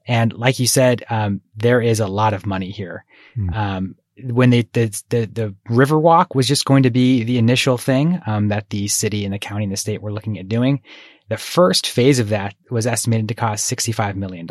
And 0.10 0.34
like 0.34 0.58
you 0.58 0.66
said, 0.66 1.06
um, 1.12 1.40
there 1.56 1.80
is 1.82 2.00
a 2.00 2.08
lot 2.08 2.34
of 2.34 2.48
money 2.48 2.72
here. 2.72 3.06
Mm. 3.38 3.56
Um, 3.56 3.96
when 4.24 4.50
they, 4.50 4.64
the, 4.64 4.88
the, 5.10 5.26
the 5.28 5.56
Riverwalk 5.70 6.34
was 6.34 6.48
just 6.48 6.66
going 6.66 6.84
to 6.84 6.90
be 6.90 7.24
the 7.24 7.38
initial 7.38 7.78
thing, 7.78 8.20
um, 8.26 8.48
that 8.48 8.72
the 8.72 8.88
city 8.88 9.24
and 9.24 9.32
the 9.32 9.38
county 9.38 9.66
and 9.66 9.72
the 9.72 9.78
state 9.78 10.02
were 10.02 10.12
looking 10.12 10.40
at 10.40 10.50
doing. 10.50 10.82
The 11.30 11.38
first 11.38 11.86
phase 11.86 12.18
of 12.18 12.30
that 12.30 12.56
was 12.72 12.88
estimated 12.88 13.28
to 13.28 13.36
cost 13.36 13.72
$65 13.72 14.16
million. 14.16 14.48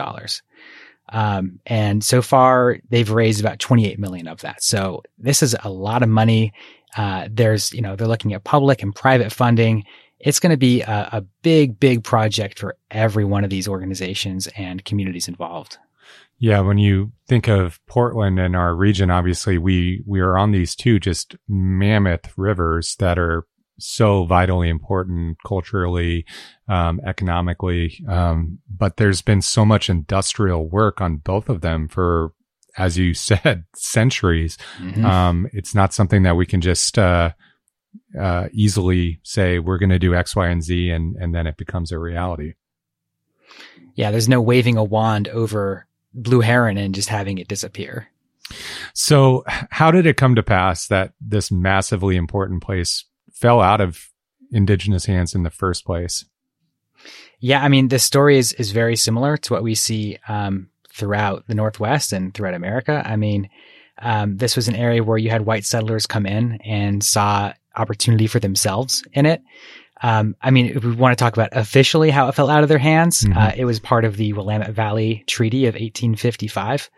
Um, 1.08 1.58
and 1.66 2.04
so 2.04 2.22
far 2.22 2.78
they've 2.88 3.10
raised 3.10 3.40
about 3.40 3.58
28 3.58 3.98
million 3.98 4.28
of 4.28 4.42
that. 4.42 4.62
So 4.62 5.02
this 5.18 5.42
is 5.42 5.56
a 5.64 5.70
lot 5.70 6.04
of 6.04 6.08
money. 6.08 6.52
Uh, 6.96 7.26
there's, 7.28 7.72
you 7.72 7.82
know, 7.82 7.96
they're 7.96 8.06
looking 8.06 8.32
at 8.32 8.44
public 8.44 8.84
and 8.84 8.94
private 8.94 9.32
funding. 9.32 9.84
It's 10.20 10.40
going 10.40 10.50
to 10.50 10.56
be 10.56 10.82
a, 10.82 11.08
a 11.12 11.20
big, 11.42 11.78
big 11.78 12.02
project 12.04 12.58
for 12.58 12.76
every 12.90 13.24
one 13.24 13.44
of 13.44 13.50
these 13.50 13.68
organizations 13.68 14.48
and 14.56 14.84
communities 14.84 15.28
involved. 15.28 15.78
Yeah, 16.40 16.60
when 16.60 16.78
you 16.78 17.12
think 17.26 17.48
of 17.48 17.80
Portland 17.86 18.38
and 18.38 18.54
our 18.54 18.74
region, 18.74 19.10
obviously 19.10 19.58
we 19.58 20.02
we 20.06 20.20
are 20.20 20.38
on 20.38 20.52
these 20.52 20.76
two 20.76 21.00
just 21.00 21.34
mammoth 21.48 22.32
rivers 22.36 22.94
that 23.00 23.18
are 23.18 23.44
so 23.78 24.24
vitally 24.24 24.68
important 24.68 25.38
culturally, 25.46 26.26
um, 26.68 27.00
economically. 27.06 28.04
Um, 28.08 28.58
but 28.68 28.96
there's 28.96 29.22
been 29.22 29.42
so 29.42 29.64
much 29.64 29.88
industrial 29.88 30.68
work 30.68 31.00
on 31.00 31.16
both 31.16 31.48
of 31.48 31.60
them 31.60 31.88
for, 31.88 32.32
as 32.76 32.98
you 32.98 33.14
said, 33.14 33.64
centuries. 33.74 34.58
Mm-hmm. 34.78 35.04
Um, 35.04 35.48
it's 35.52 35.74
not 35.74 35.94
something 35.94 36.22
that 36.24 36.36
we 36.36 36.46
can 36.46 36.60
just 36.60 36.98
uh, 36.98 37.32
uh, 38.18 38.48
easily 38.52 39.20
say 39.22 39.58
we're 39.58 39.78
going 39.78 39.90
to 39.90 39.98
do 39.98 40.14
X, 40.14 40.36
Y, 40.36 40.48
and 40.48 40.62
Z, 40.62 40.90
and 40.90 41.16
and 41.16 41.34
then 41.34 41.46
it 41.46 41.56
becomes 41.56 41.92
a 41.92 41.98
reality. 41.98 42.54
Yeah, 43.94 44.10
there's 44.10 44.28
no 44.28 44.40
waving 44.40 44.76
a 44.76 44.84
wand 44.84 45.28
over 45.28 45.86
blue 46.14 46.40
heron 46.40 46.78
and 46.78 46.94
just 46.94 47.08
having 47.08 47.38
it 47.38 47.48
disappear. 47.48 48.08
So, 48.94 49.44
how 49.46 49.90
did 49.90 50.06
it 50.06 50.16
come 50.16 50.34
to 50.34 50.42
pass 50.42 50.86
that 50.86 51.12
this 51.20 51.50
massively 51.50 52.16
important 52.16 52.62
place 52.62 53.04
fell 53.32 53.60
out 53.60 53.80
of 53.80 54.08
indigenous 54.50 55.04
hands 55.04 55.34
in 55.34 55.42
the 55.42 55.50
first 55.50 55.84
place? 55.84 56.24
Yeah, 57.40 57.62
I 57.62 57.68
mean, 57.68 57.88
the 57.88 57.98
story 57.98 58.38
is 58.38 58.52
is 58.54 58.72
very 58.72 58.96
similar 58.96 59.36
to 59.36 59.52
what 59.52 59.62
we 59.62 59.74
see 59.74 60.18
um, 60.28 60.70
throughout 60.90 61.46
the 61.46 61.54
Northwest 61.54 62.12
and 62.12 62.34
throughout 62.34 62.54
America. 62.54 63.02
I 63.04 63.16
mean, 63.16 63.50
um, 64.00 64.36
this 64.36 64.56
was 64.56 64.68
an 64.68 64.76
area 64.76 65.04
where 65.04 65.18
you 65.18 65.30
had 65.30 65.44
white 65.44 65.64
settlers 65.64 66.06
come 66.06 66.26
in 66.26 66.60
and 66.64 67.02
saw 67.02 67.52
opportunity 67.76 68.26
for 68.26 68.40
themselves 68.40 69.04
in 69.12 69.26
it. 69.26 69.42
Um, 70.02 70.36
I 70.40 70.50
mean, 70.50 70.66
if 70.76 70.84
we 70.84 70.94
want 70.94 71.16
to 71.16 71.22
talk 71.22 71.32
about 71.32 71.50
officially 71.52 72.10
how 72.10 72.28
it 72.28 72.34
fell 72.34 72.50
out 72.50 72.62
of 72.62 72.68
their 72.68 72.78
hands, 72.78 73.22
mm-hmm. 73.22 73.36
uh, 73.36 73.52
it 73.56 73.64
was 73.64 73.80
part 73.80 74.04
of 74.04 74.16
the 74.16 74.32
Willamette 74.32 74.70
Valley 74.70 75.24
Treaty 75.26 75.66
of 75.66 75.74
1855, 75.74 76.88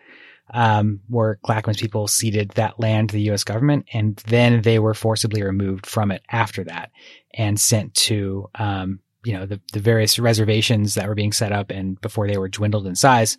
um, 0.53 1.01
where 1.09 1.39
Clackamas 1.43 1.79
people 1.79 2.09
ceded 2.09 2.51
that 2.51 2.79
land 2.79 3.09
to 3.09 3.15
the 3.15 3.23
U.S. 3.23 3.45
government, 3.45 3.87
and 3.93 4.17
then 4.27 4.63
they 4.63 4.79
were 4.79 4.95
forcibly 4.95 5.43
removed 5.43 5.87
from 5.87 6.11
it 6.11 6.23
after 6.31 6.65
that 6.65 6.91
and 7.35 7.59
sent 7.59 7.95
to, 7.95 8.49
um, 8.57 9.01
you 9.25 9.33
know, 9.33 9.47
the, 9.47 9.61
the 9.73 9.81
various 9.81 10.19
reservations 10.19 10.95
that 10.95 11.09
were 11.09 11.15
being 11.15 11.33
set 11.33 11.53
up 11.53 11.71
and 11.71 12.01
before 12.01 12.27
they 12.27 12.37
were 12.37 12.49
dwindled 12.49 12.87
in 12.87 12.97
size. 12.97 13.39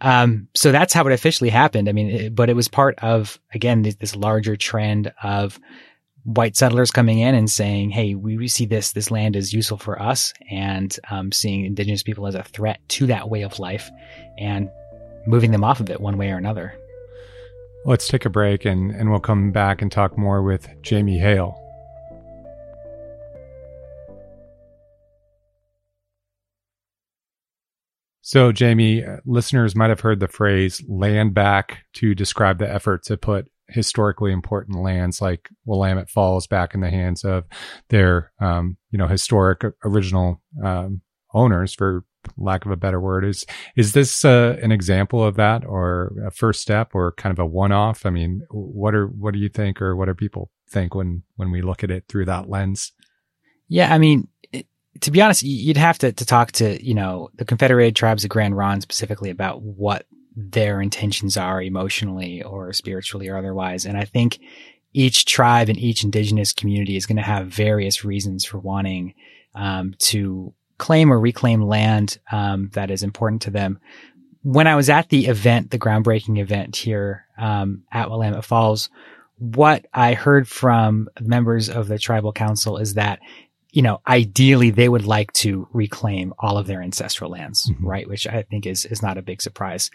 Um, 0.00 0.48
so 0.54 0.72
that's 0.72 0.92
how 0.92 1.06
it 1.06 1.12
officially 1.12 1.50
happened. 1.50 1.88
I 1.88 1.92
mean, 1.92 2.10
it, 2.10 2.34
but 2.34 2.50
it 2.50 2.56
was 2.56 2.68
part 2.68 2.98
of, 3.00 3.38
again, 3.52 3.82
this, 3.82 3.96
this 3.96 4.16
larger 4.16 4.56
trend 4.56 5.12
of 5.22 5.58
white 6.24 6.56
settlers 6.56 6.90
coming 6.90 7.18
in 7.20 7.34
and 7.34 7.50
saying, 7.50 7.90
"Hey, 7.90 8.14
we, 8.14 8.36
we 8.36 8.48
see 8.48 8.66
this 8.66 8.92
this 8.92 9.10
land 9.10 9.36
is 9.36 9.52
useful 9.52 9.78
for 9.78 10.00
us," 10.00 10.32
and 10.50 10.98
um, 11.10 11.30
seeing 11.32 11.64
indigenous 11.64 12.02
people 12.02 12.26
as 12.26 12.34
a 12.34 12.42
threat 12.42 12.80
to 12.88 13.06
that 13.06 13.30
way 13.30 13.42
of 13.42 13.58
life, 13.58 13.90
and 14.38 14.68
moving 15.26 15.52
them 15.52 15.64
off 15.64 15.80
of 15.80 15.90
it 15.90 16.00
one 16.00 16.18
way 16.18 16.30
or 16.30 16.36
another. 16.36 16.74
Let's 17.86 18.08
take 18.08 18.24
a 18.24 18.30
break, 18.30 18.64
and 18.64 18.90
and 18.90 19.10
we'll 19.10 19.20
come 19.20 19.52
back 19.52 19.82
and 19.82 19.92
talk 19.92 20.18
more 20.18 20.42
with 20.42 20.68
Jamie 20.82 21.18
Hale. 21.18 21.60
So, 28.26 28.52
Jamie, 28.52 29.04
uh, 29.04 29.18
listeners 29.26 29.76
might 29.76 29.90
have 29.90 30.00
heard 30.00 30.18
the 30.18 30.28
phrase 30.28 30.82
land 30.88 31.34
back 31.34 31.84
to 31.92 32.14
describe 32.14 32.58
the 32.58 32.72
effort 32.72 33.02
to 33.04 33.18
put 33.18 33.50
historically 33.68 34.32
important 34.32 34.80
lands 34.80 35.20
like 35.20 35.48
Willamette 35.64 36.10
Falls 36.10 36.46
back 36.46 36.74
in 36.74 36.80
the 36.80 36.90
hands 36.90 37.24
of 37.24 37.44
their, 37.88 38.32
um, 38.40 38.76
you 38.90 38.98
know, 38.98 39.06
historic 39.06 39.64
original 39.84 40.40
um, 40.62 41.00
owners, 41.32 41.74
for 41.74 42.04
lack 42.36 42.64
of 42.64 42.70
a 42.70 42.76
better 42.76 43.00
word. 43.00 43.24
Is 43.24 43.44
is 43.76 43.92
this 43.92 44.24
uh, 44.24 44.56
an 44.62 44.72
example 44.72 45.22
of 45.24 45.36
that, 45.36 45.64
or 45.64 46.12
a 46.26 46.30
first 46.30 46.60
step, 46.60 46.94
or 46.94 47.12
kind 47.12 47.32
of 47.32 47.38
a 47.38 47.46
one-off? 47.46 48.06
I 48.06 48.10
mean, 48.10 48.42
what 48.50 48.94
are 48.94 49.06
what 49.06 49.34
do 49.34 49.40
you 49.40 49.48
think, 49.48 49.80
or 49.82 49.96
what 49.96 50.06
do 50.06 50.14
people 50.14 50.50
think 50.68 50.94
when 50.94 51.22
when 51.36 51.50
we 51.50 51.62
look 51.62 51.84
at 51.84 51.90
it 51.90 52.04
through 52.08 52.26
that 52.26 52.48
lens? 52.48 52.92
Yeah, 53.68 53.92
I 53.92 53.98
mean, 53.98 54.28
to 55.00 55.10
be 55.10 55.20
honest, 55.20 55.42
you'd 55.42 55.76
have 55.76 55.98
to, 55.98 56.12
to 56.12 56.24
talk 56.24 56.52
to, 56.52 56.84
you 56.84 56.94
know, 56.94 57.30
the 57.34 57.44
Confederated 57.44 57.96
Tribes 57.96 58.24
of 58.24 58.30
Grand 58.30 58.56
Ronde 58.56 58.82
specifically 58.82 59.30
about 59.30 59.62
what 59.62 60.06
their 60.36 60.80
intentions 60.80 61.36
are 61.36 61.62
emotionally 61.62 62.42
or 62.42 62.72
spiritually 62.72 63.28
or 63.28 63.36
otherwise. 63.36 63.84
And 63.84 63.96
I 63.96 64.04
think 64.04 64.40
each 64.92 65.24
tribe 65.24 65.68
and 65.68 65.78
each 65.78 66.04
indigenous 66.04 66.52
community 66.52 66.96
is 66.96 67.06
going 67.06 67.16
to 67.16 67.22
have 67.22 67.48
various 67.48 68.04
reasons 68.04 68.44
for 68.44 68.58
wanting 68.58 69.14
um, 69.54 69.94
to 69.98 70.52
claim 70.78 71.12
or 71.12 71.20
reclaim 71.20 71.62
land 71.62 72.18
um, 72.32 72.70
that 72.74 72.90
is 72.90 73.02
important 73.02 73.42
to 73.42 73.50
them. 73.50 73.78
When 74.42 74.66
I 74.66 74.76
was 74.76 74.90
at 74.90 75.08
the 75.08 75.26
event, 75.26 75.70
the 75.70 75.78
groundbreaking 75.78 76.38
event 76.38 76.76
here 76.76 77.26
um, 77.38 77.84
at 77.90 78.10
Willamette 78.10 78.44
Falls, 78.44 78.90
what 79.38 79.86
I 79.94 80.14
heard 80.14 80.46
from 80.46 81.08
members 81.20 81.68
of 81.68 81.88
the 81.88 81.98
tribal 81.98 82.32
council 82.32 82.76
is 82.76 82.94
that 82.94 83.20
you 83.74 83.82
know, 83.82 84.00
ideally 84.06 84.70
they 84.70 84.88
would 84.88 85.04
like 85.04 85.32
to 85.32 85.66
reclaim 85.72 86.32
all 86.38 86.56
of 86.56 86.68
their 86.68 86.80
ancestral 86.80 87.32
lands, 87.32 87.68
mm-hmm. 87.68 87.84
right? 87.84 88.08
Which 88.08 88.24
I 88.24 88.42
think 88.42 88.66
is, 88.66 88.84
is 88.84 89.02
not 89.02 89.18
a 89.18 89.22
big 89.22 89.42
surprise. 89.42 89.90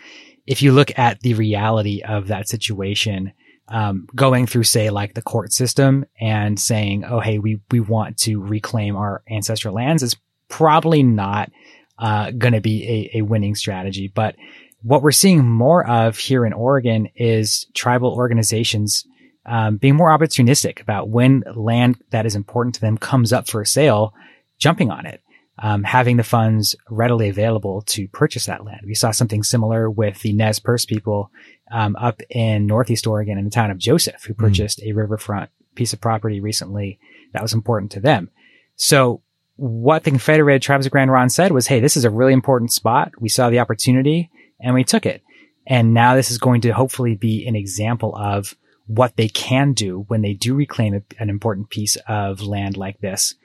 If 0.46 0.62
you 0.62 0.72
look 0.72 0.98
at 0.98 1.19
the 1.22 1.34
reality 1.34 2.01
of 2.01 2.27
that 2.27 2.48
situation, 2.48 3.34
um, 3.67 4.08
going 4.15 4.48
through, 4.48 4.63
say, 4.63 4.89
like 4.89 5.13
the 5.13 5.22
court 5.22 5.53
system 5.53 6.05
and 6.19 6.60
saying, 6.60 7.05
"Oh, 7.05 7.19
hey, 7.19 7.39
we 7.39 7.62
we 7.72 7.79
want 7.79 8.17
to 8.19 8.41
reclaim 8.41 8.96
our 8.96 9.22
ancestral 9.29 9.75
lands," 9.75 10.03
is 10.03 10.15
probably 10.48 11.03
not 11.03 11.51
uh, 12.00 12.31
going 12.31 12.53
to 12.53 12.62
be 12.62 13.10
a, 13.13 13.19
a 13.19 13.22
winning 13.22 13.55
strategy. 13.55 14.08
But 14.08 14.36
what 14.81 15.03
we're 15.03 15.12
seeing 15.12 15.46
more 15.46 15.86
of 15.88 16.17
here 16.17 16.46
in 16.46 16.53
Oregon 16.53 17.10
is 17.15 17.67
tribal 17.74 18.13
organizations 18.13 19.05
um, 19.46 19.77
being 19.77 19.96
more 19.96 20.10
opportunistic 20.10 20.81
about 20.81 21.10
when 21.10 21.43
land 21.55 21.98
that 22.12 22.25
is 22.25 22.36
important 22.36 22.75
to 22.75 22.81
them 22.81 22.98
comes 22.98 23.34
up 23.34 23.48
for 23.48 23.65
sale, 23.65 24.13
jumping 24.58 24.91
on 24.91 25.05
it, 25.05 25.22
um, 25.62 25.84
having 25.84 26.18
the 26.18 26.24
funds 26.24 26.75
readily 26.89 27.30
available 27.30 27.82
to 27.84 28.08
purchase 28.10 28.46
that 28.46 28.63
land. 28.63 28.82
We 28.86 28.96
saw 28.96 29.12
something 29.12 29.44
similar 29.44 29.89
with 29.89 30.22
the 30.22 30.34
Nez 30.34 30.60
Perce 30.60 30.86
people 30.86 31.32
um, 31.72 31.96
up 31.98 32.22
in 32.30 32.66
Northeast 32.66 33.06
Oregon 33.06 33.38
in 33.38 33.46
the 33.46 33.51
town 33.51 33.70
of 33.70 33.78
Joseph, 33.78 34.24
who 34.24 34.34
hmm. 34.34 34.46
purchased 34.46 34.80
mm. 34.80 34.89
a 34.89 34.94
riverfront 34.94 35.50
piece 35.75 35.94
of 35.94 36.01
property 36.01 36.39
recently 36.39 37.00
that 37.34 37.42
was 37.42 37.54
important 37.54 37.92
to 37.92 38.00
them. 38.00 38.30
So 38.75 39.22
what 39.56 40.04
the 40.04 40.12
Confederated 40.12 40.62
Tribes 40.62 40.86
of 40.86 40.92
Grand 40.92 41.12
Ronde 41.12 41.32
said 41.32 41.51
was, 41.51 41.68
Hey, 41.68 41.80
this 41.80 41.98
is 41.98 42.06
a 42.06 42.10
really 42.10 42.34
important 42.34 42.72
spot. 42.72 43.12
We 43.20 43.30
saw 43.30 43.50
the 43.50 43.60
opportunity 43.60 44.32
and 44.60 44.74
we 44.74 44.84
took 44.84 45.06
it. 45.06 45.22
And 45.68 45.94
now 45.94 46.16
this 46.16 46.32
is 46.32 46.38
going 46.38 46.62
to 46.62 46.72
hopefully 46.72 47.16
be 47.16 47.46
an 47.46 47.56
example 47.56 48.16
of 48.16 48.56
what 48.88 49.16
they 49.18 49.28
can 49.28 49.74
do 49.74 50.06
when 50.08 50.22
they 50.22 50.34
do 50.34 50.56
reclaim 50.56 50.96
a, 50.96 51.01
an 51.20 51.30
important 51.30 51.70
piece 51.70 51.98
of 52.08 52.42
land 52.42 52.75
like 52.75 53.00
this. 53.00 53.36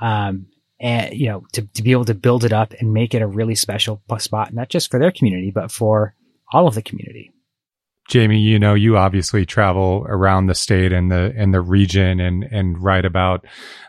Um, 0.00 0.46
and, 0.78 1.14
you 1.14 1.28
know, 1.28 1.46
to, 1.52 1.62
to 1.74 1.82
be 1.82 1.92
able 1.92 2.04
to 2.04 2.14
build 2.14 2.44
it 2.44 2.52
up 2.52 2.74
and 2.74 2.92
make 2.92 3.14
it 3.14 3.22
a 3.22 3.26
really 3.26 3.54
special 3.54 4.02
spot, 4.18 4.52
not 4.52 4.68
just 4.68 4.90
for 4.90 4.98
their 4.98 5.10
community, 5.10 5.50
but 5.50 5.70
for 5.70 6.14
all 6.52 6.66
of 6.66 6.74
the 6.74 6.82
community. 6.82 7.32
Jamie, 8.08 8.38
you 8.38 8.58
know, 8.58 8.74
you 8.74 8.96
obviously 8.96 9.44
travel 9.44 10.06
around 10.08 10.46
the 10.46 10.54
state 10.54 10.92
and 10.92 11.10
the 11.10 11.34
and 11.36 11.52
the 11.52 11.60
region 11.60 12.20
and 12.20 12.44
and 12.44 12.80
write 12.80 13.04
about 13.04 13.44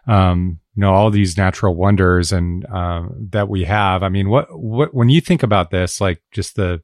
um, 0.07 0.59
you 0.75 0.81
know 0.81 0.91
all 0.91 1.11
these 1.11 1.37
natural 1.37 1.75
wonders 1.75 2.31
and 2.31 2.65
uh, 2.65 3.03
that 3.29 3.47
we 3.47 3.63
have. 3.65 4.01
I 4.01 4.09
mean, 4.09 4.29
what 4.29 4.47
what 4.49 4.93
when 4.93 5.09
you 5.09 5.21
think 5.21 5.43
about 5.43 5.69
this, 5.69 6.01
like 6.01 6.21
just 6.31 6.55
the 6.55 6.81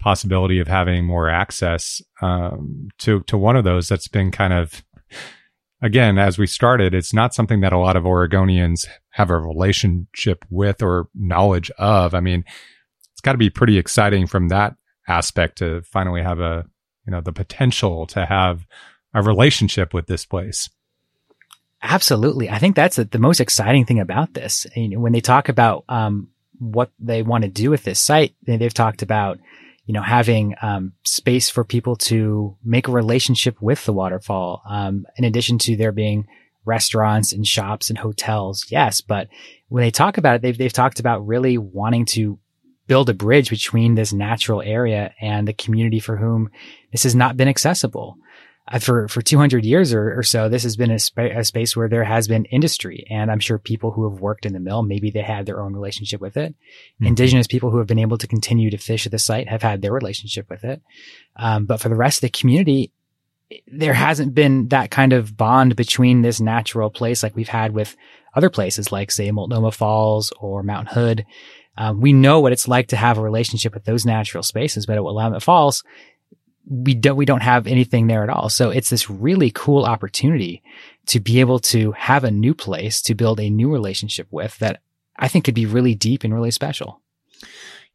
possibility 0.00 0.58
of 0.58 0.66
having 0.66 1.04
more 1.04 1.28
access 1.28 2.02
um, 2.20 2.88
to 2.98 3.22
to 3.28 3.38
one 3.38 3.56
of 3.56 3.62
those 3.62 3.86
that's 3.86 4.08
been 4.08 4.32
kind 4.32 4.52
of 4.52 4.82
again 5.82 6.16
as 6.16 6.38
we 6.38 6.46
started 6.46 6.94
it's 6.94 7.12
not 7.12 7.34
something 7.34 7.60
that 7.60 7.72
a 7.72 7.78
lot 7.78 7.96
of 7.96 8.04
oregonians 8.04 8.86
have 9.10 9.30
a 9.30 9.38
relationship 9.38 10.44
with 10.48 10.82
or 10.82 11.08
knowledge 11.14 11.70
of 11.78 12.14
i 12.14 12.20
mean 12.20 12.44
it's 13.12 13.20
got 13.20 13.32
to 13.32 13.38
be 13.38 13.50
pretty 13.50 13.78
exciting 13.78 14.26
from 14.26 14.48
that 14.48 14.74
aspect 15.08 15.58
to 15.58 15.82
finally 15.82 16.22
have 16.22 16.40
a, 16.40 16.66
you 17.06 17.10
know, 17.10 17.20
the 17.20 17.32
potential 17.32 18.06
to 18.06 18.24
have 18.24 18.66
a 19.14 19.22
relationship 19.22 19.92
with 19.92 20.06
this 20.06 20.24
place. 20.24 20.70
Absolutely. 21.82 22.48
I 22.48 22.58
think 22.58 22.76
that's 22.76 22.96
the, 22.96 23.04
the 23.04 23.18
most 23.18 23.40
exciting 23.40 23.84
thing 23.84 24.00
about 24.00 24.34
this. 24.34 24.66
You 24.76 24.90
know, 24.90 25.00
when 25.00 25.12
they 25.12 25.20
talk 25.20 25.48
about, 25.48 25.84
um, 25.88 26.28
what 26.58 26.92
they 27.00 27.22
want 27.22 27.42
to 27.42 27.50
do 27.50 27.70
with 27.70 27.82
this 27.82 27.98
site, 27.98 28.36
they've 28.44 28.72
talked 28.72 29.02
about, 29.02 29.40
you 29.92 29.98
know, 29.98 30.02
having, 30.02 30.54
um, 30.62 30.94
space 31.04 31.50
for 31.50 31.64
people 31.64 31.96
to 31.96 32.56
make 32.64 32.88
a 32.88 32.92
relationship 32.92 33.60
with 33.60 33.84
the 33.84 33.92
waterfall. 33.92 34.62
Um, 34.66 35.04
in 35.18 35.24
addition 35.24 35.58
to 35.58 35.76
there 35.76 35.92
being 35.92 36.26
restaurants 36.64 37.34
and 37.34 37.46
shops 37.46 37.90
and 37.90 37.98
hotels. 37.98 38.64
Yes. 38.70 39.02
But 39.02 39.28
when 39.68 39.82
they 39.82 39.90
talk 39.90 40.16
about 40.16 40.36
it, 40.36 40.40
they've, 40.40 40.56
they've 40.56 40.72
talked 40.72 40.98
about 40.98 41.26
really 41.26 41.58
wanting 41.58 42.06
to 42.06 42.38
build 42.86 43.10
a 43.10 43.14
bridge 43.14 43.50
between 43.50 43.94
this 43.94 44.14
natural 44.14 44.62
area 44.62 45.12
and 45.20 45.46
the 45.46 45.52
community 45.52 46.00
for 46.00 46.16
whom 46.16 46.48
this 46.90 47.02
has 47.02 47.14
not 47.14 47.36
been 47.36 47.48
accessible. 47.48 48.16
Uh, 48.72 48.78
for 48.78 49.06
for 49.08 49.20
200 49.20 49.64
years 49.64 49.92
or, 49.92 50.18
or 50.18 50.22
so, 50.22 50.48
this 50.48 50.62
has 50.62 50.76
been 50.76 50.90
a, 50.90 50.98
spa- 50.98 51.28
a, 51.36 51.44
space 51.44 51.76
where 51.76 51.88
there 51.88 52.04
has 52.04 52.26
been 52.26 52.46
industry, 52.46 53.06
and 53.10 53.30
I'm 53.30 53.38
sure 53.38 53.58
people 53.58 53.90
who 53.90 54.08
have 54.08 54.20
worked 54.20 54.46
in 54.46 54.54
the 54.54 54.60
mill, 54.60 54.82
maybe 54.82 55.10
they 55.10 55.22
had 55.22 55.44
their 55.44 55.60
own 55.60 55.74
relationship 55.74 56.20
with 56.20 56.36
it. 56.36 56.54
Mm-hmm. 56.54 57.06
Indigenous 57.06 57.46
people 57.46 57.70
who 57.70 57.78
have 57.78 57.86
been 57.86 57.98
able 57.98 58.18
to 58.18 58.26
continue 58.26 58.70
to 58.70 58.78
fish 58.78 59.04
at 59.04 59.12
the 59.12 59.18
site 59.18 59.48
have 59.48 59.62
had 59.62 59.82
their 59.82 59.92
relationship 59.92 60.48
with 60.48 60.64
it. 60.64 60.80
Um, 61.36 61.66
but 61.66 61.80
for 61.80 61.90
the 61.90 61.96
rest 61.96 62.18
of 62.18 62.32
the 62.32 62.38
community, 62.38 62.92
there 63.66 63.92
hasn't 63.92 64.34
been 64.34 64.68
that 64.68 64.90
kind 64.90 65.12
of 65.12 65.36
bond 65.36 65.76
between 65.76 66.22
this 66.22 66.40
natural 66.40 66.90
place 66.90 67.22
like 67.22 67.36
we've 67.36 67.48
had 67.48 67.74
with 67.74 67.94
other 68.34 68.48
places, 68.48 68.90
like 68.90 69.10
say 69.10 69.30
Multnomah 69.30 69.72
Falls 69.72 70.32
or 70.40 70.62
Mount 70.62 70.88
Hood. 70.88 71.26
Um, 71.76 72.00
we 72.00 72.12
know 72.12 72.40
what 72.40 72.52
it's 72.52 72.68
like 72.68 72.88
to 72.88 72.96
have 72.96 73.18
a 73.18 73.22
relationship 73.22 73.74
with 73.74 73.84
those 73.84 74.04
natural 74.04 74.42
spaces, 74.42 74.86
but 74.86 74.96
at 74.96 75.04
Willamette 75.04 75.42
Falls, 75.42 75.82
we 76.66 76.94
don't 76.94 77.16
we 77.16 77.24
don't 77.24 77.42
have 77.42 77.66
anything 77.66 78.06
there 78.06 78.22
at 78.22 78.30
all. 78.30 78.48
So 78.48 78.70
it's 78.70 78.90
this 78.90 79.10
really 79.10 79.50
cool 79.50 79.84
opportunity 79.84 80.62
to 81.06 81.20
be 81.20 81.40
able 81.40 81.58
to 81.58 81.92
have 81.92 82.24
a 82.24 82.30
new 82.30 82.54
place 82.54 83.02
to 83.02 83.14
build 83.14 83.40
a 83.40 83.50
new 83.50 83.70
relationship 83.70 84.28
with 84.30 84.58
that 84.58 84.80
I 85.16 85.28
think 85.28 85.44
could 85.44 85.54
be 85.54 85.66
really 85.66 85.94
deep 85.94 86.24
and 86.24 86.32
really 86.32 86.50
special 86.50 87.01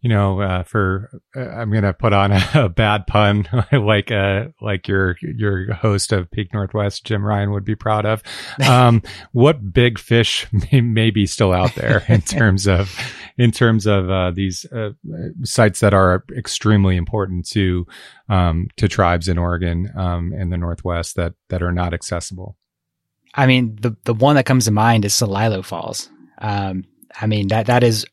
you 0.01 0.09
know, 0.09 0.41
uh, 0.41 0.63
for 0.63 1.09
uh, 1.35 1.41
I'm 1.41 1.71
gonna 1.71 1.93
put 1.93 2.13
on 2.13 2.31
a, 2.31 2.41
a 2.55 2.69
bad 2.69 3.07
pun 3.07 3.47
like 3.71 4.11
uh 4.11 4.47
like 4.61 4.87
your 4.87 5.17
your 5.21 5.73
host 5.73 6.11
of 6.11 6.29
Peak 6.29 6.53
Northwest, 6.53 7.05
Jim 7.05 7.25
Ryan, 7.25 7.51
would 7.51 7.65
be 7.65 7.75
proud 7.75 8.05
of. 8.05 8.21
Um, 8.67 9.01
what 9.31 9.73
big 9.73 9.97
fish 9.97 10.47
may, 10.51 10.81
may, 10.81 11.09
be 11.09 11.25
still 11.25 11.51
out 11.51 11.73
there 11.75 12.03
in 12.07 12.21
terms 12.21 12.67
of 12.67 12.95
in 13.37 13.51
terms 13.51 13.85
of 13.85 14.09
uh, 14.09 14.31
these 14.31 14.65
uh, 14.71 14.91
sites 15.43 15.79
that 15.79 15.93
are 15.93 16.23
extremely 16.35 16.95
important 16.95 17.47
to 17.49 17.87
um, 18.29 18.67
to 18.77 18.87
tribes 18.87 19.27
in 19.27 19.37
Oregon 19.37 19.91
um, 19.97 20.31
and 20.33 20.51
the 20.51 20.57
Northwest 20.57 21.15
that 21.15 21.33
that 21.49 21.63
are 21.63 21.71
not 21.71 21.93
accessible. 21.93 22.55
I 23.33 23.47
mean, 23.47 23.77
the 23.81 23.95
the 24.03 24.13
one 24.13 24.35
that 24.35 24.45
comes 24.45 24.65
to 24.65 24.71
mind 24.71 25.05
is 25.05 25.13
Celilo 25.13 25.65
Falls. 25.65 26.09
Um, 26.39 26.85
I 27.19 27.25
mean 27.25 27.47
that 27.47 27.65
that 27.65 27.83
is 27.83 28.05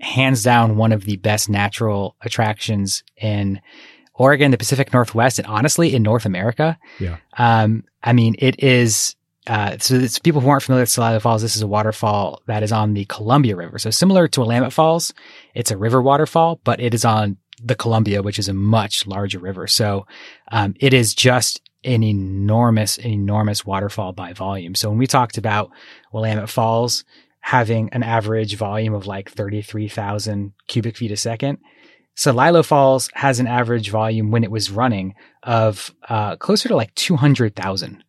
hands 0.00 0.42
down 0.42 0.76
one 0.76 0.92
of 0.92 1.04
the 1.04 1.16
best 1.16 1.48
natural 1.48 2.16
attractions 2.22 3.02
in 3.16 3.60
Oregon, 4.14 4.50
the 4.50 4.58
Pacific 4.58 4.92
Northwest, 4.92 5.38
and 5.38 5.46
honestly 5.46 5.94
in 5.94 6.02
North 6.02 6.26
America. 6.26 6.78
Yeah. 6.98 7.18
Um, 7.36 7.84
I 8.02 8.12
mean, 8.12 8.34
it 8.38 8.62
is, 8.62 9.14
uh, 9.46 9.78
so 9.78 9.94
it's 9.94 10.18
people 10.18 10.40
who 10.40 10.48
aren't 10.48 10.64
familiar 10.64 10.82
with 10.82 10.90
Celilo 10.90 11.20
Falls. 11.20 11.42
This 11.42 11.56
is 11.56 11.62
a 11.62 11.66
waterfall 11.68 12.42
that 12.46 12.62
is 12.62 12.72
on 12.72 12.94
the 12.94 13.04
Columbia 13.06 13.56
River. 13.56 13.78
So 13.78 13.90
similar 13.90 14.28
to 14.28 14.40
Willamette 14.40 14.72
Falls, 14.72 15.14
it's 15.54 15.70
a 15.70 15.76
river 15.76 16.02
waterfall, 16.02 16.60
but 16.64 16.80
it 16.80 16.94
is 16.94 17.04
on 17.04 17.36
the 17.62 17.74
Columbia, 17.74 18.22
which 18.22 18.38
is 18.38 18.48
a 18.48 18.54
much 18.54 19.06
larger 19.06 19.38
river. 19.38 19.66
So, 19.66 20.06
um, 20.52 20.74
it 20.78 20.94
is 20.94 21.14
just 21.14 21.60
an 21.84 22.02
enormous, 22.02 22.98
enormous 22.98 23.64
waterfall 23.64 24.12
by 24.12 24.32
volume. 24.32 24.74
So 24.74 24.88
when 24.88 24.98
we 24.98 25.06
talked 25.06 25.38
about 25.38 25.70
Willamette 26.12 26.50
Falls, 26.50 27.04
having 27.40 27.88
an 27.92 28.02
average 28.02 28.56
volume 28.56 28.94
of 28.94 29.06
like 29.06 29.30
33,000 29.30 30.52
cubic 30.66 30.96
feet 30.96 31.12
a 31.12 31.16
second. 31.16 31.58
Celilo 32.16 32.64
Falls 32.64 33.08
has 33.14 33.38
an 33.38 33.46
average 33.46 33.90
volume 33.90 34.30
when 34.30 34.42
it 34.42 34.50
was 34.50 34.70
running 34.70 35.14
of 35.44 35.94
uh, 36.08 36.36
closer 36.36 36.68
to 36.68 36.76
like 36.76 36.94
200,000 36.96 38.02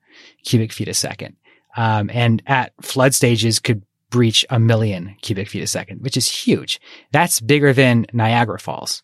cubic 0.44 0.74
feet 0.74 0.88
a 0.88 0.94
second. 0.94 1.36
Um, 1.78 2.10
and 2.12 2.42
at 2.48 2.74
flood 2.82 3.14
stages 3.14 3.60
could 3.60 3.84
breach 4.10 4.46
a 4.50 4.60
million 4.60 5.16
cubic 5.22 5.48
feet 5.48 5.62
a 5.62 5.68
second, 5.68 6.02
which 6.02 6.18
is 6.18 6.28
huge. 6.28 6.82
That's 7.12 7.40
bigger 7.40 7.74
than 7.74 8.08
Niagara 8.12 8.60
Falls. 8.60 9.04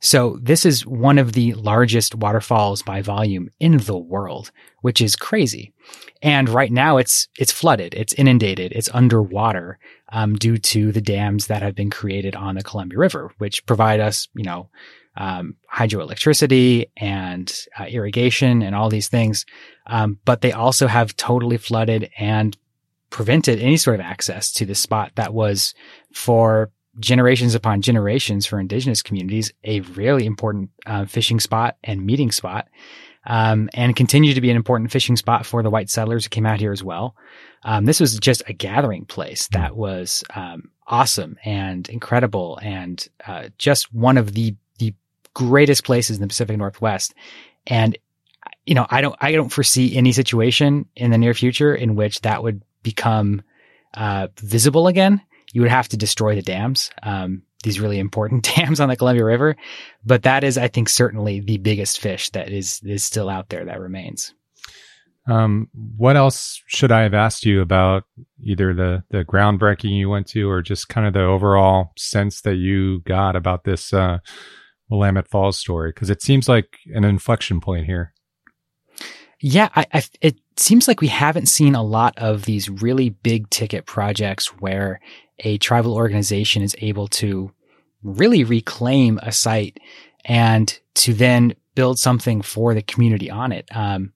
So 0.00 0.38
this 0.42 0.64
is 0.66 0.86
one 0.86 1.18
of 1.18 1.32
the 1.32 1.54
largest 1.54 2.14
waterfalls 2.14 2.82
by 2.82 3.02
volume 3.02 3.50
in 3.58 3.78
the 3.78 3.96
world, 3.96 4.50
which 4.82 5.00
is 5.00 5.16
crazy. 5.16 5.72
And 6.22 6.48
right 6.48 6.72
now 6.72 6.98
it's, 6.98 7.28
it's 7.38 7.52
flooded. 7.52 7.94
It's 7.94 8.12
inundated. 8.14 8.72
It's 8.72 8.90
underwater, 8.92 9.78
um, 10.10 10.34
due 10.34 10.58
to 10.58 10.92
the 10.92 11.00
dams 11.00 11.46
that 11.48 11.62
have 11.62 11.74
been 11.74 11.90
created 11.90 12.36
on 12.36 12.54
the 12.54 12.62
Columbia 12.62 12.98
River, 12.98 13.32
which 13.38 13.66
provide 13.66 14.00
us, 14.00 14.28
you 14.34 14.44
know, 14.44 14.70
um, 15.16 15.56
hydroelectricity 15.74 16.90
and 16.96 17.52
uh, 17.78 17.84
irrigation 17.84 18.62
and 18.62 18.74
all 18.74 18.90
these 18.90 19.08
things. 19.08 19.46
Um, 19.86 20.18
but 20.24 20.42
they 20.42 20.52
also 20.52 20.86
have 20.86 21.16
totally 21.16 21.56
flooded 21.56 22.10
and 22.18 22.56
prevented 23.10 23.60
any 23.60 23.76
sort 23.76 23.98
of 23.98 24.04
access 24.04 24.52
to 24.52 24.66
the 24.66 24.74
spot 24.74 25.12
that 25.14 25.32
was 25.32 25.74
for 26.12 26.70
generations 26.98 27.54
upon 27.54 27.82
generations 27.82 28.46
for 28.46 28.58
indigenous 28.58 29.02
communities, 29.02 29.52
a 29.64 29.80
really 29.80 30.26
important 30.26 30.70
uh, 30.86 31.04
fishing 31.04 31.40
spot 31.40 31.76
and 31.84 32.04
meeting 32.04 32.32
spot, 32.32 32.68
um, 33.26 33.68
and 33.74 33.96
continue 33.96 34.34
to 34.34 34.40
be 34.40 34.50
an 34.50 34.56
important 34.56 34.90
fishing 34.90 35.16
spot 35.16 35.44
for 35.44 35.62
the 35.62 35.70
white 35.70 35.90
settlers 35.90 36.24
who 36.24 36.28
came 36.30 36.46
out 36.46 36.60
here 36.60 36.72
as 36.72 36.82
well. 36.82 37.16
Um, 37.64 37.84
this 37.84 38.00
was 38.00 38.18
just 38.18 38.42
a 38.48 38.52
gathering 38.52 39.04
place 39.04 39.48
that 39.48 39.76
was 39.76 40.22
um, 40.34 40.70
awesome 40.86 41.36
and 41.44 41.88
incredible, 41.88 42.58
and 42.62 43.06
uh, 43.26 43.48
just 43.58 43.92
one 43.92 44.16
of 44.16 44.32
the 44.32 44.54
the 44.78 44.94
greatest 45.34 45.84
places 45.84 46.16
in 46.16 46.22
the 46.22 46.28
Pacific 46.28 46.56
Northwest. 46.56 47.14
And 47.66 47.98
you 48.64 48.74
know, 48.74 48.86
I 48.88 49.00
don't 49.00 49.16
I 49.20 49.32
don't 49.32 49.48
foresee 49.48 49.96
any 49.96 50.12
situation 50.12 50.86
in 50.94 51.10
the 51.10 51.18
near 51.18 51.34
future 51.34 51.74
in 51.74 51.96
which 51.96 52.20
that 52.22 52.42
would 52.42 52.62
become 52.82 53.42
uh, 53.94 54.28
visible 54.38 54.86
again 54.86 55.20
you 55.52 55.60
would 55.62 55.70
have 55.70 55.88
to 55.88 55.96
destroy 55.96 56.34
the 56.34 56.42
dams, 56.42 56.90
um, 57.02 57.42
these 57.62 57.80
really 57.80 57.98
important 57.98 58.44
dams 58.56 58.80
on 58.80 58.88
the 58.88 58.96
Columbia 58.96 59.24
River. 59.24 59.56
But 60.04 60.22
that 60.22 60.44
is, 60.44 60.58
I 60.58 60.68
think, 60.68 60.88
certainly 60.88 61.40
the 61.40 61.58
biggest 61.58 62.00
fish 62.00 62.30
that 62.30 62.50
is 62.50 62.80
is 62.84 63.04
still 63.04 63.28
out 63.28 63.48
there 63.48 63.64
that 63.64 63.80
remains. 63.80 64.34
Um, 65.28 65.68
what 65.96 66.16
else 66.16 66.62
should 66.66 66.92
I 66.92 67.02
have 67.02 67.14
asked 67.14 67.44
you 67.44 67.60
about 67.60 68.04
either 68.40 68.72
the 68.72 69.02
the 69.10 69.24
groundbreaking 69.24 69.96
you 69.96 70.08
went 70.08 70.28
to, 70.28 70.48
or 70.48 70.62
just 70.62 70.88
kind 70.88 71.06
of 71.06 71.14
the 71.14 71.24
overall 71.24 71.92
sense 71.96 72.42
that 72.42 72.56
you 72.56 73.00
got 73.00 73.34
about 73.34 73.64
this 73.64 73.92
uh, 73.92 74.18
Willamette 74.88 75.28
Falls 75.28 75.58
story? 75.58 75.90
Because 75.90 76.10
it 76.10 76.22
seems 76.22 76.48
like 76.48 76.78
an 76.94 77.04
inflection 77.04 77.60
point 77.60 77.86
here. 77.86 78.12
Yeah, 79.40 79.68
I, 79.74 79.86
I, 79.92 80.02
it 80.20 80.38
seems 80.58 80.88
like 80.88 81.00
we 81.00 81.08
haven't 81.08 81.46
seen 81.46 81.74
a 81.74 81.82
lot 81.82 82.14
of 82.18 82.44
these 82.44 82.68
really 82.68 83.10
big 83.10 83.48
ticket 83.50 83.86
projects 83.86 84.48
where 84.60 85.00
a 85.40 85.58
tribal 85.58 85.94
organization 85.94 86.62
is 86.62 86.74
able 86.80 87.08
to 87.08 87.52
really 88.02 88.44
reclaim 88.44 89.18
a 89.22 89.32
site 89.32 89.78
and 90.24 90.78
to 90.94 91.12
then 91.12 91.54
build 91.74 91.98
something 91.98 92.42
for 92.42 92.74
the 92.74 92.82
community 92.82 93.30
on 93.30 93.52
it. 93.52 93.68
Um, 93.74 94.12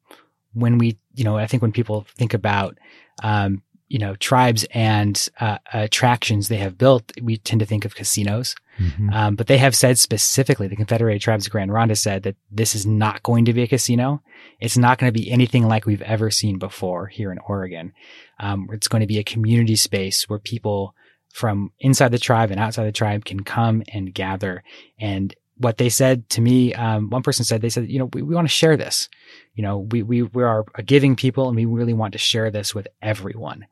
when 0.55 0.79
we, 0.79 0.98
you 1.14 1.24
know, 1.24 1.37
I 1.37 1.46
think 1.46 1.62
when 1.62 1.72
people 1.72 2.07
think 2.16 2.35
about, 2.35 2.79
um, 3.22 3.62
you 3.88 3.98
know, 3.98 4.14
tribes 4.16 4.64
and 4.72 5.29
uh, 5.40 5.59
attractions 5.72 6.48
they 6.48 6.57
have 6.57 6.79
built, 6.79 7.12
we 7.20 7.37
tend 7.37 7.61
to 7.61 7.66
think 7.66 7.85
of 7.85 7.94
casinos. 7.94 8.55
Mm-hmm. 8.80 9.10
Um, 9.12 9.34
but 9.36 9.46
they 9.46 9.58
have 9.58 9.76
said 9.76 9.98
specifically, 9.98 10.66
the 10.66 10.76
Confederated 10.76 11.20
Tribes 11.20 11.46
of 11.46 11.52
Grand 11.52 11.72
Ronde 11.72 11.96
said 11.98 12.22
that 12.22 12.36
this 12.50 12.74
is 12.74 12.86
not 12.86 13.22
going 13.22 13.44
to 13.44 13.52
be 13.52 13.62
a 13.62 13.68
casino. 13.68 14.22
It's 14.58 14.78
not 14.78 14.98
going 14.98 15.12
to 15.12 15.18
be 15.18 15.30
anything 15.30 15.68
like 15.68 15.84
we've 15.84 16.02
ever 16.02 16.30
seen 16.30 16.58
before 16.58 17.06
here 17.06 17.30
in 17.30 17.38
Oregon. 17.46 17.92
Um, 18.38 18.68
it's 18.72 18.88
going 18.88 19.02
to 19.02 19.06
be 19.06 19.18
a 19.18 19.24
community 19.24 19.76
space 19.76 20.28
where 20.28 20.38
people 20.38 20.94
from 21.32 21.72
inside 21.78 22.10
the 22.10 22.18
tribe 22.18 22.50
and 22.50 22.58
outside 22.58 22.86
the 22.86 22.92
tribe 22.92 23.24
can 23.24 23.42
come 23.44 23.82
and 23.92 24.14
gather. 24.14 24.64
And 24.98 25.34
what 25.58 25.76
they 25.76 25.90
said 25.90 26.28
to 26.30 26.40
me, 26.40 26.72
um, 26.74 27.10
one 27.10 27.22
person 27.22 27.44
said, 27.44 27.60
they 27.60 27.68
said, 27.68 27.88
you 27.88 27.98
know, 27.98 28.08
we, 28.14 28.22
we 28.22 28.34
want 28.34 28.48
to 28.48 28.52
share 28.52 28.78
this. 28.78 29.10
You 29.54 29.62
know, 29.62 29.78
we, 29.78 30.02
we, 30.02 30.22
we 30.22 30.42
are 30.42 30.64
a 30.74 30.82
giving 30.82 31.16
people 31.16 31.48
and 31.48 31.54
we 31.54 31.66
really 31.66 31.92
want 31.92 32.12
to 32.12 32.18
share 32.18 32.50
this 32.50 32.74
with 32.74 32.88
everyone. 33.02 33.66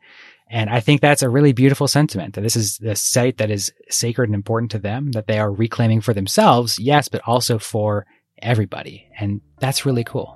And 0.51 0.71
I 0.71 0.81
think 0.81 1.01
that's 1.01 1.23
a 1.23 1.29
really 1.29 1.53
beautiful 1.53 1.87
sentiment 1.89 2.35
that 2.35 2.41
this 2.41 2.57
is 2.57 2.79
the 2.79 2.97
site 2.97 3.37
that 3.37 3.51
is 3.51 3.73
sacred 3.91 4.29
and 4.29 4.35
important 4.35 4.71
to 4.71 4.79
them, 4.79 5.13
that 5.13 5.27
they 5.27 5.39
are 5.39 5.53
reclaiming 5.53 6.01
for 6.01 6.15
themselves. 6.15 6.79
Yes, 6.79 7.09
but 7.09 7.21
also 7.27 7.59
for 7.59 8.07
everybody. 8.41 9.07
And 9.19 9.41
that's 9.61 9.85
really 9.85 10.05
cool. 10.05 10.35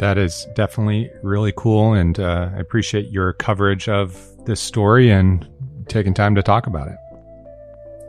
That 0.00 0.18
is 0.18 0.46
definitely 0.54 1.10
really 1.22 1.52
cool. 1.56 1.94
And 1.94 2.18
uh, 2.18 2.50
I 2.54 2.58
appreciate 2.58 3.08
your 3.10 3.32
coverage 3.34 3.88
of 3.88 4.20
this 4.44 4.60
story 4.60 5.10
and 5.10 5.48
taking 5.88 6.12
time 6.12 6.34
to 6.34 6.42
talk 6.42 6.66
about 6.66 6.88
it. 6.88 6.96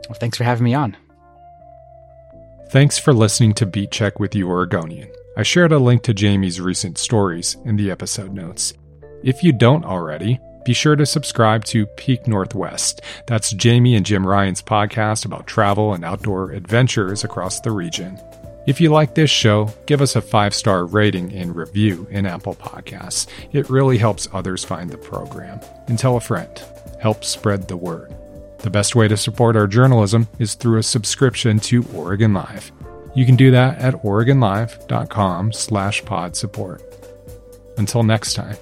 Well, 0.08 0.18
thanks 0.18 0.36
for 0.36 0.44
having 0.44 0.64
me 0.64 0.74
on. 0.74 0.96
Thanks 2.70 2.98
for 2.98 3.14
listening 3.14 3.54
to 3.54 3.66
Beat 3.66 3.92
Check 3.92 4.18
with 4.18 4.32
The 4.32 4.42
Oregonian. 4.42 5.08
I 5.36 5.42
shared 5.42 5.72
a 5.72 5.78
link 5.78 6.02
to 6.02 6.14
Jamie's 6.14 6.60
recent 6.60 6.98
stories 6.98 7.56
in 7.64 7.76
the 7.76 7.90
episode 7.90 8.32
notes. 8.32 8.74
If 9.22 9.42
you 9.42 9.52
don't 9.52 9.84
already, 9.84 10.40
be 10.66 10.72
sure 10.72 10.96
to 10.96 11.06
subscribe 11.06 11.64
to 11.66 11.86
Peak 11.86 12.26
Northwest. 12.26 13.00
That's 13.26 13.52
Jamie 13.52 13.94
and 13.94 14.04
Jim 14.04 14.26
Ryan's 14.26 14.60
podcast 14.60 15.24
about 15.24 15.46
travel 15.46 15.94
and 15.94 16.04
outdoor 16.04 16.50
adventures 16.50 17.22
across 17.22 17.60
the 17.60 17.70
region. 17.70 18.18
If 18.66 18.80
you 18.80 18.90
like 18.90 19.14
this 19.14 19.30
show, 19.30 19.72
give 19.86 20.02
us 20.02 20.16
a 20.16 20.20
five 20.20 20.52
star 20.52 20.84
rating 20.84 21.32
and 21.34 21.54
review 21.54 22.08
in 22.10 22.26
Apple 22.26 22.56
Podcasts. 22.56 23.28
It 23.52 23.70
really 23.70 23.96
helps 23.96 24.26
others 24.32 24.64
find 24.64 24.90
the 24.90 24.98
program. 24.98 25.60
And 25.86 25.96
tell 25.96 26.16
a 26.16 26.20
friend. 26.20 26.60
Help 27.00 27.22
spread 27.24 27.68
the 27.68 27.76
word. 27.76 28.12
The 28.58 28.70
best 28.70 28.96
way 28.96 29.06
to 29.06 29.16
support 29.16 29.54
our 29.54 29.68
journalism 29.68 30.26
is 30.40 30.56
through 30.56 30.80
a 30.80 30.82
subscription 30.82 31.60
to 31.60 31.84
Oregon 31.94 32.34
Live. 32.34 32.72
You 33.14 33.24
can 33.24 33.36
do 33.36 33.52
that 33.52 33.78
at 33.78 33.94
oregonlive.com 34.02 35.52
slash 35.52 36.04
pod 36.04 36.34
support. 36.34 36.82
Until 37.78 38.02
next 38.02 38.34
time. 38.34 38.56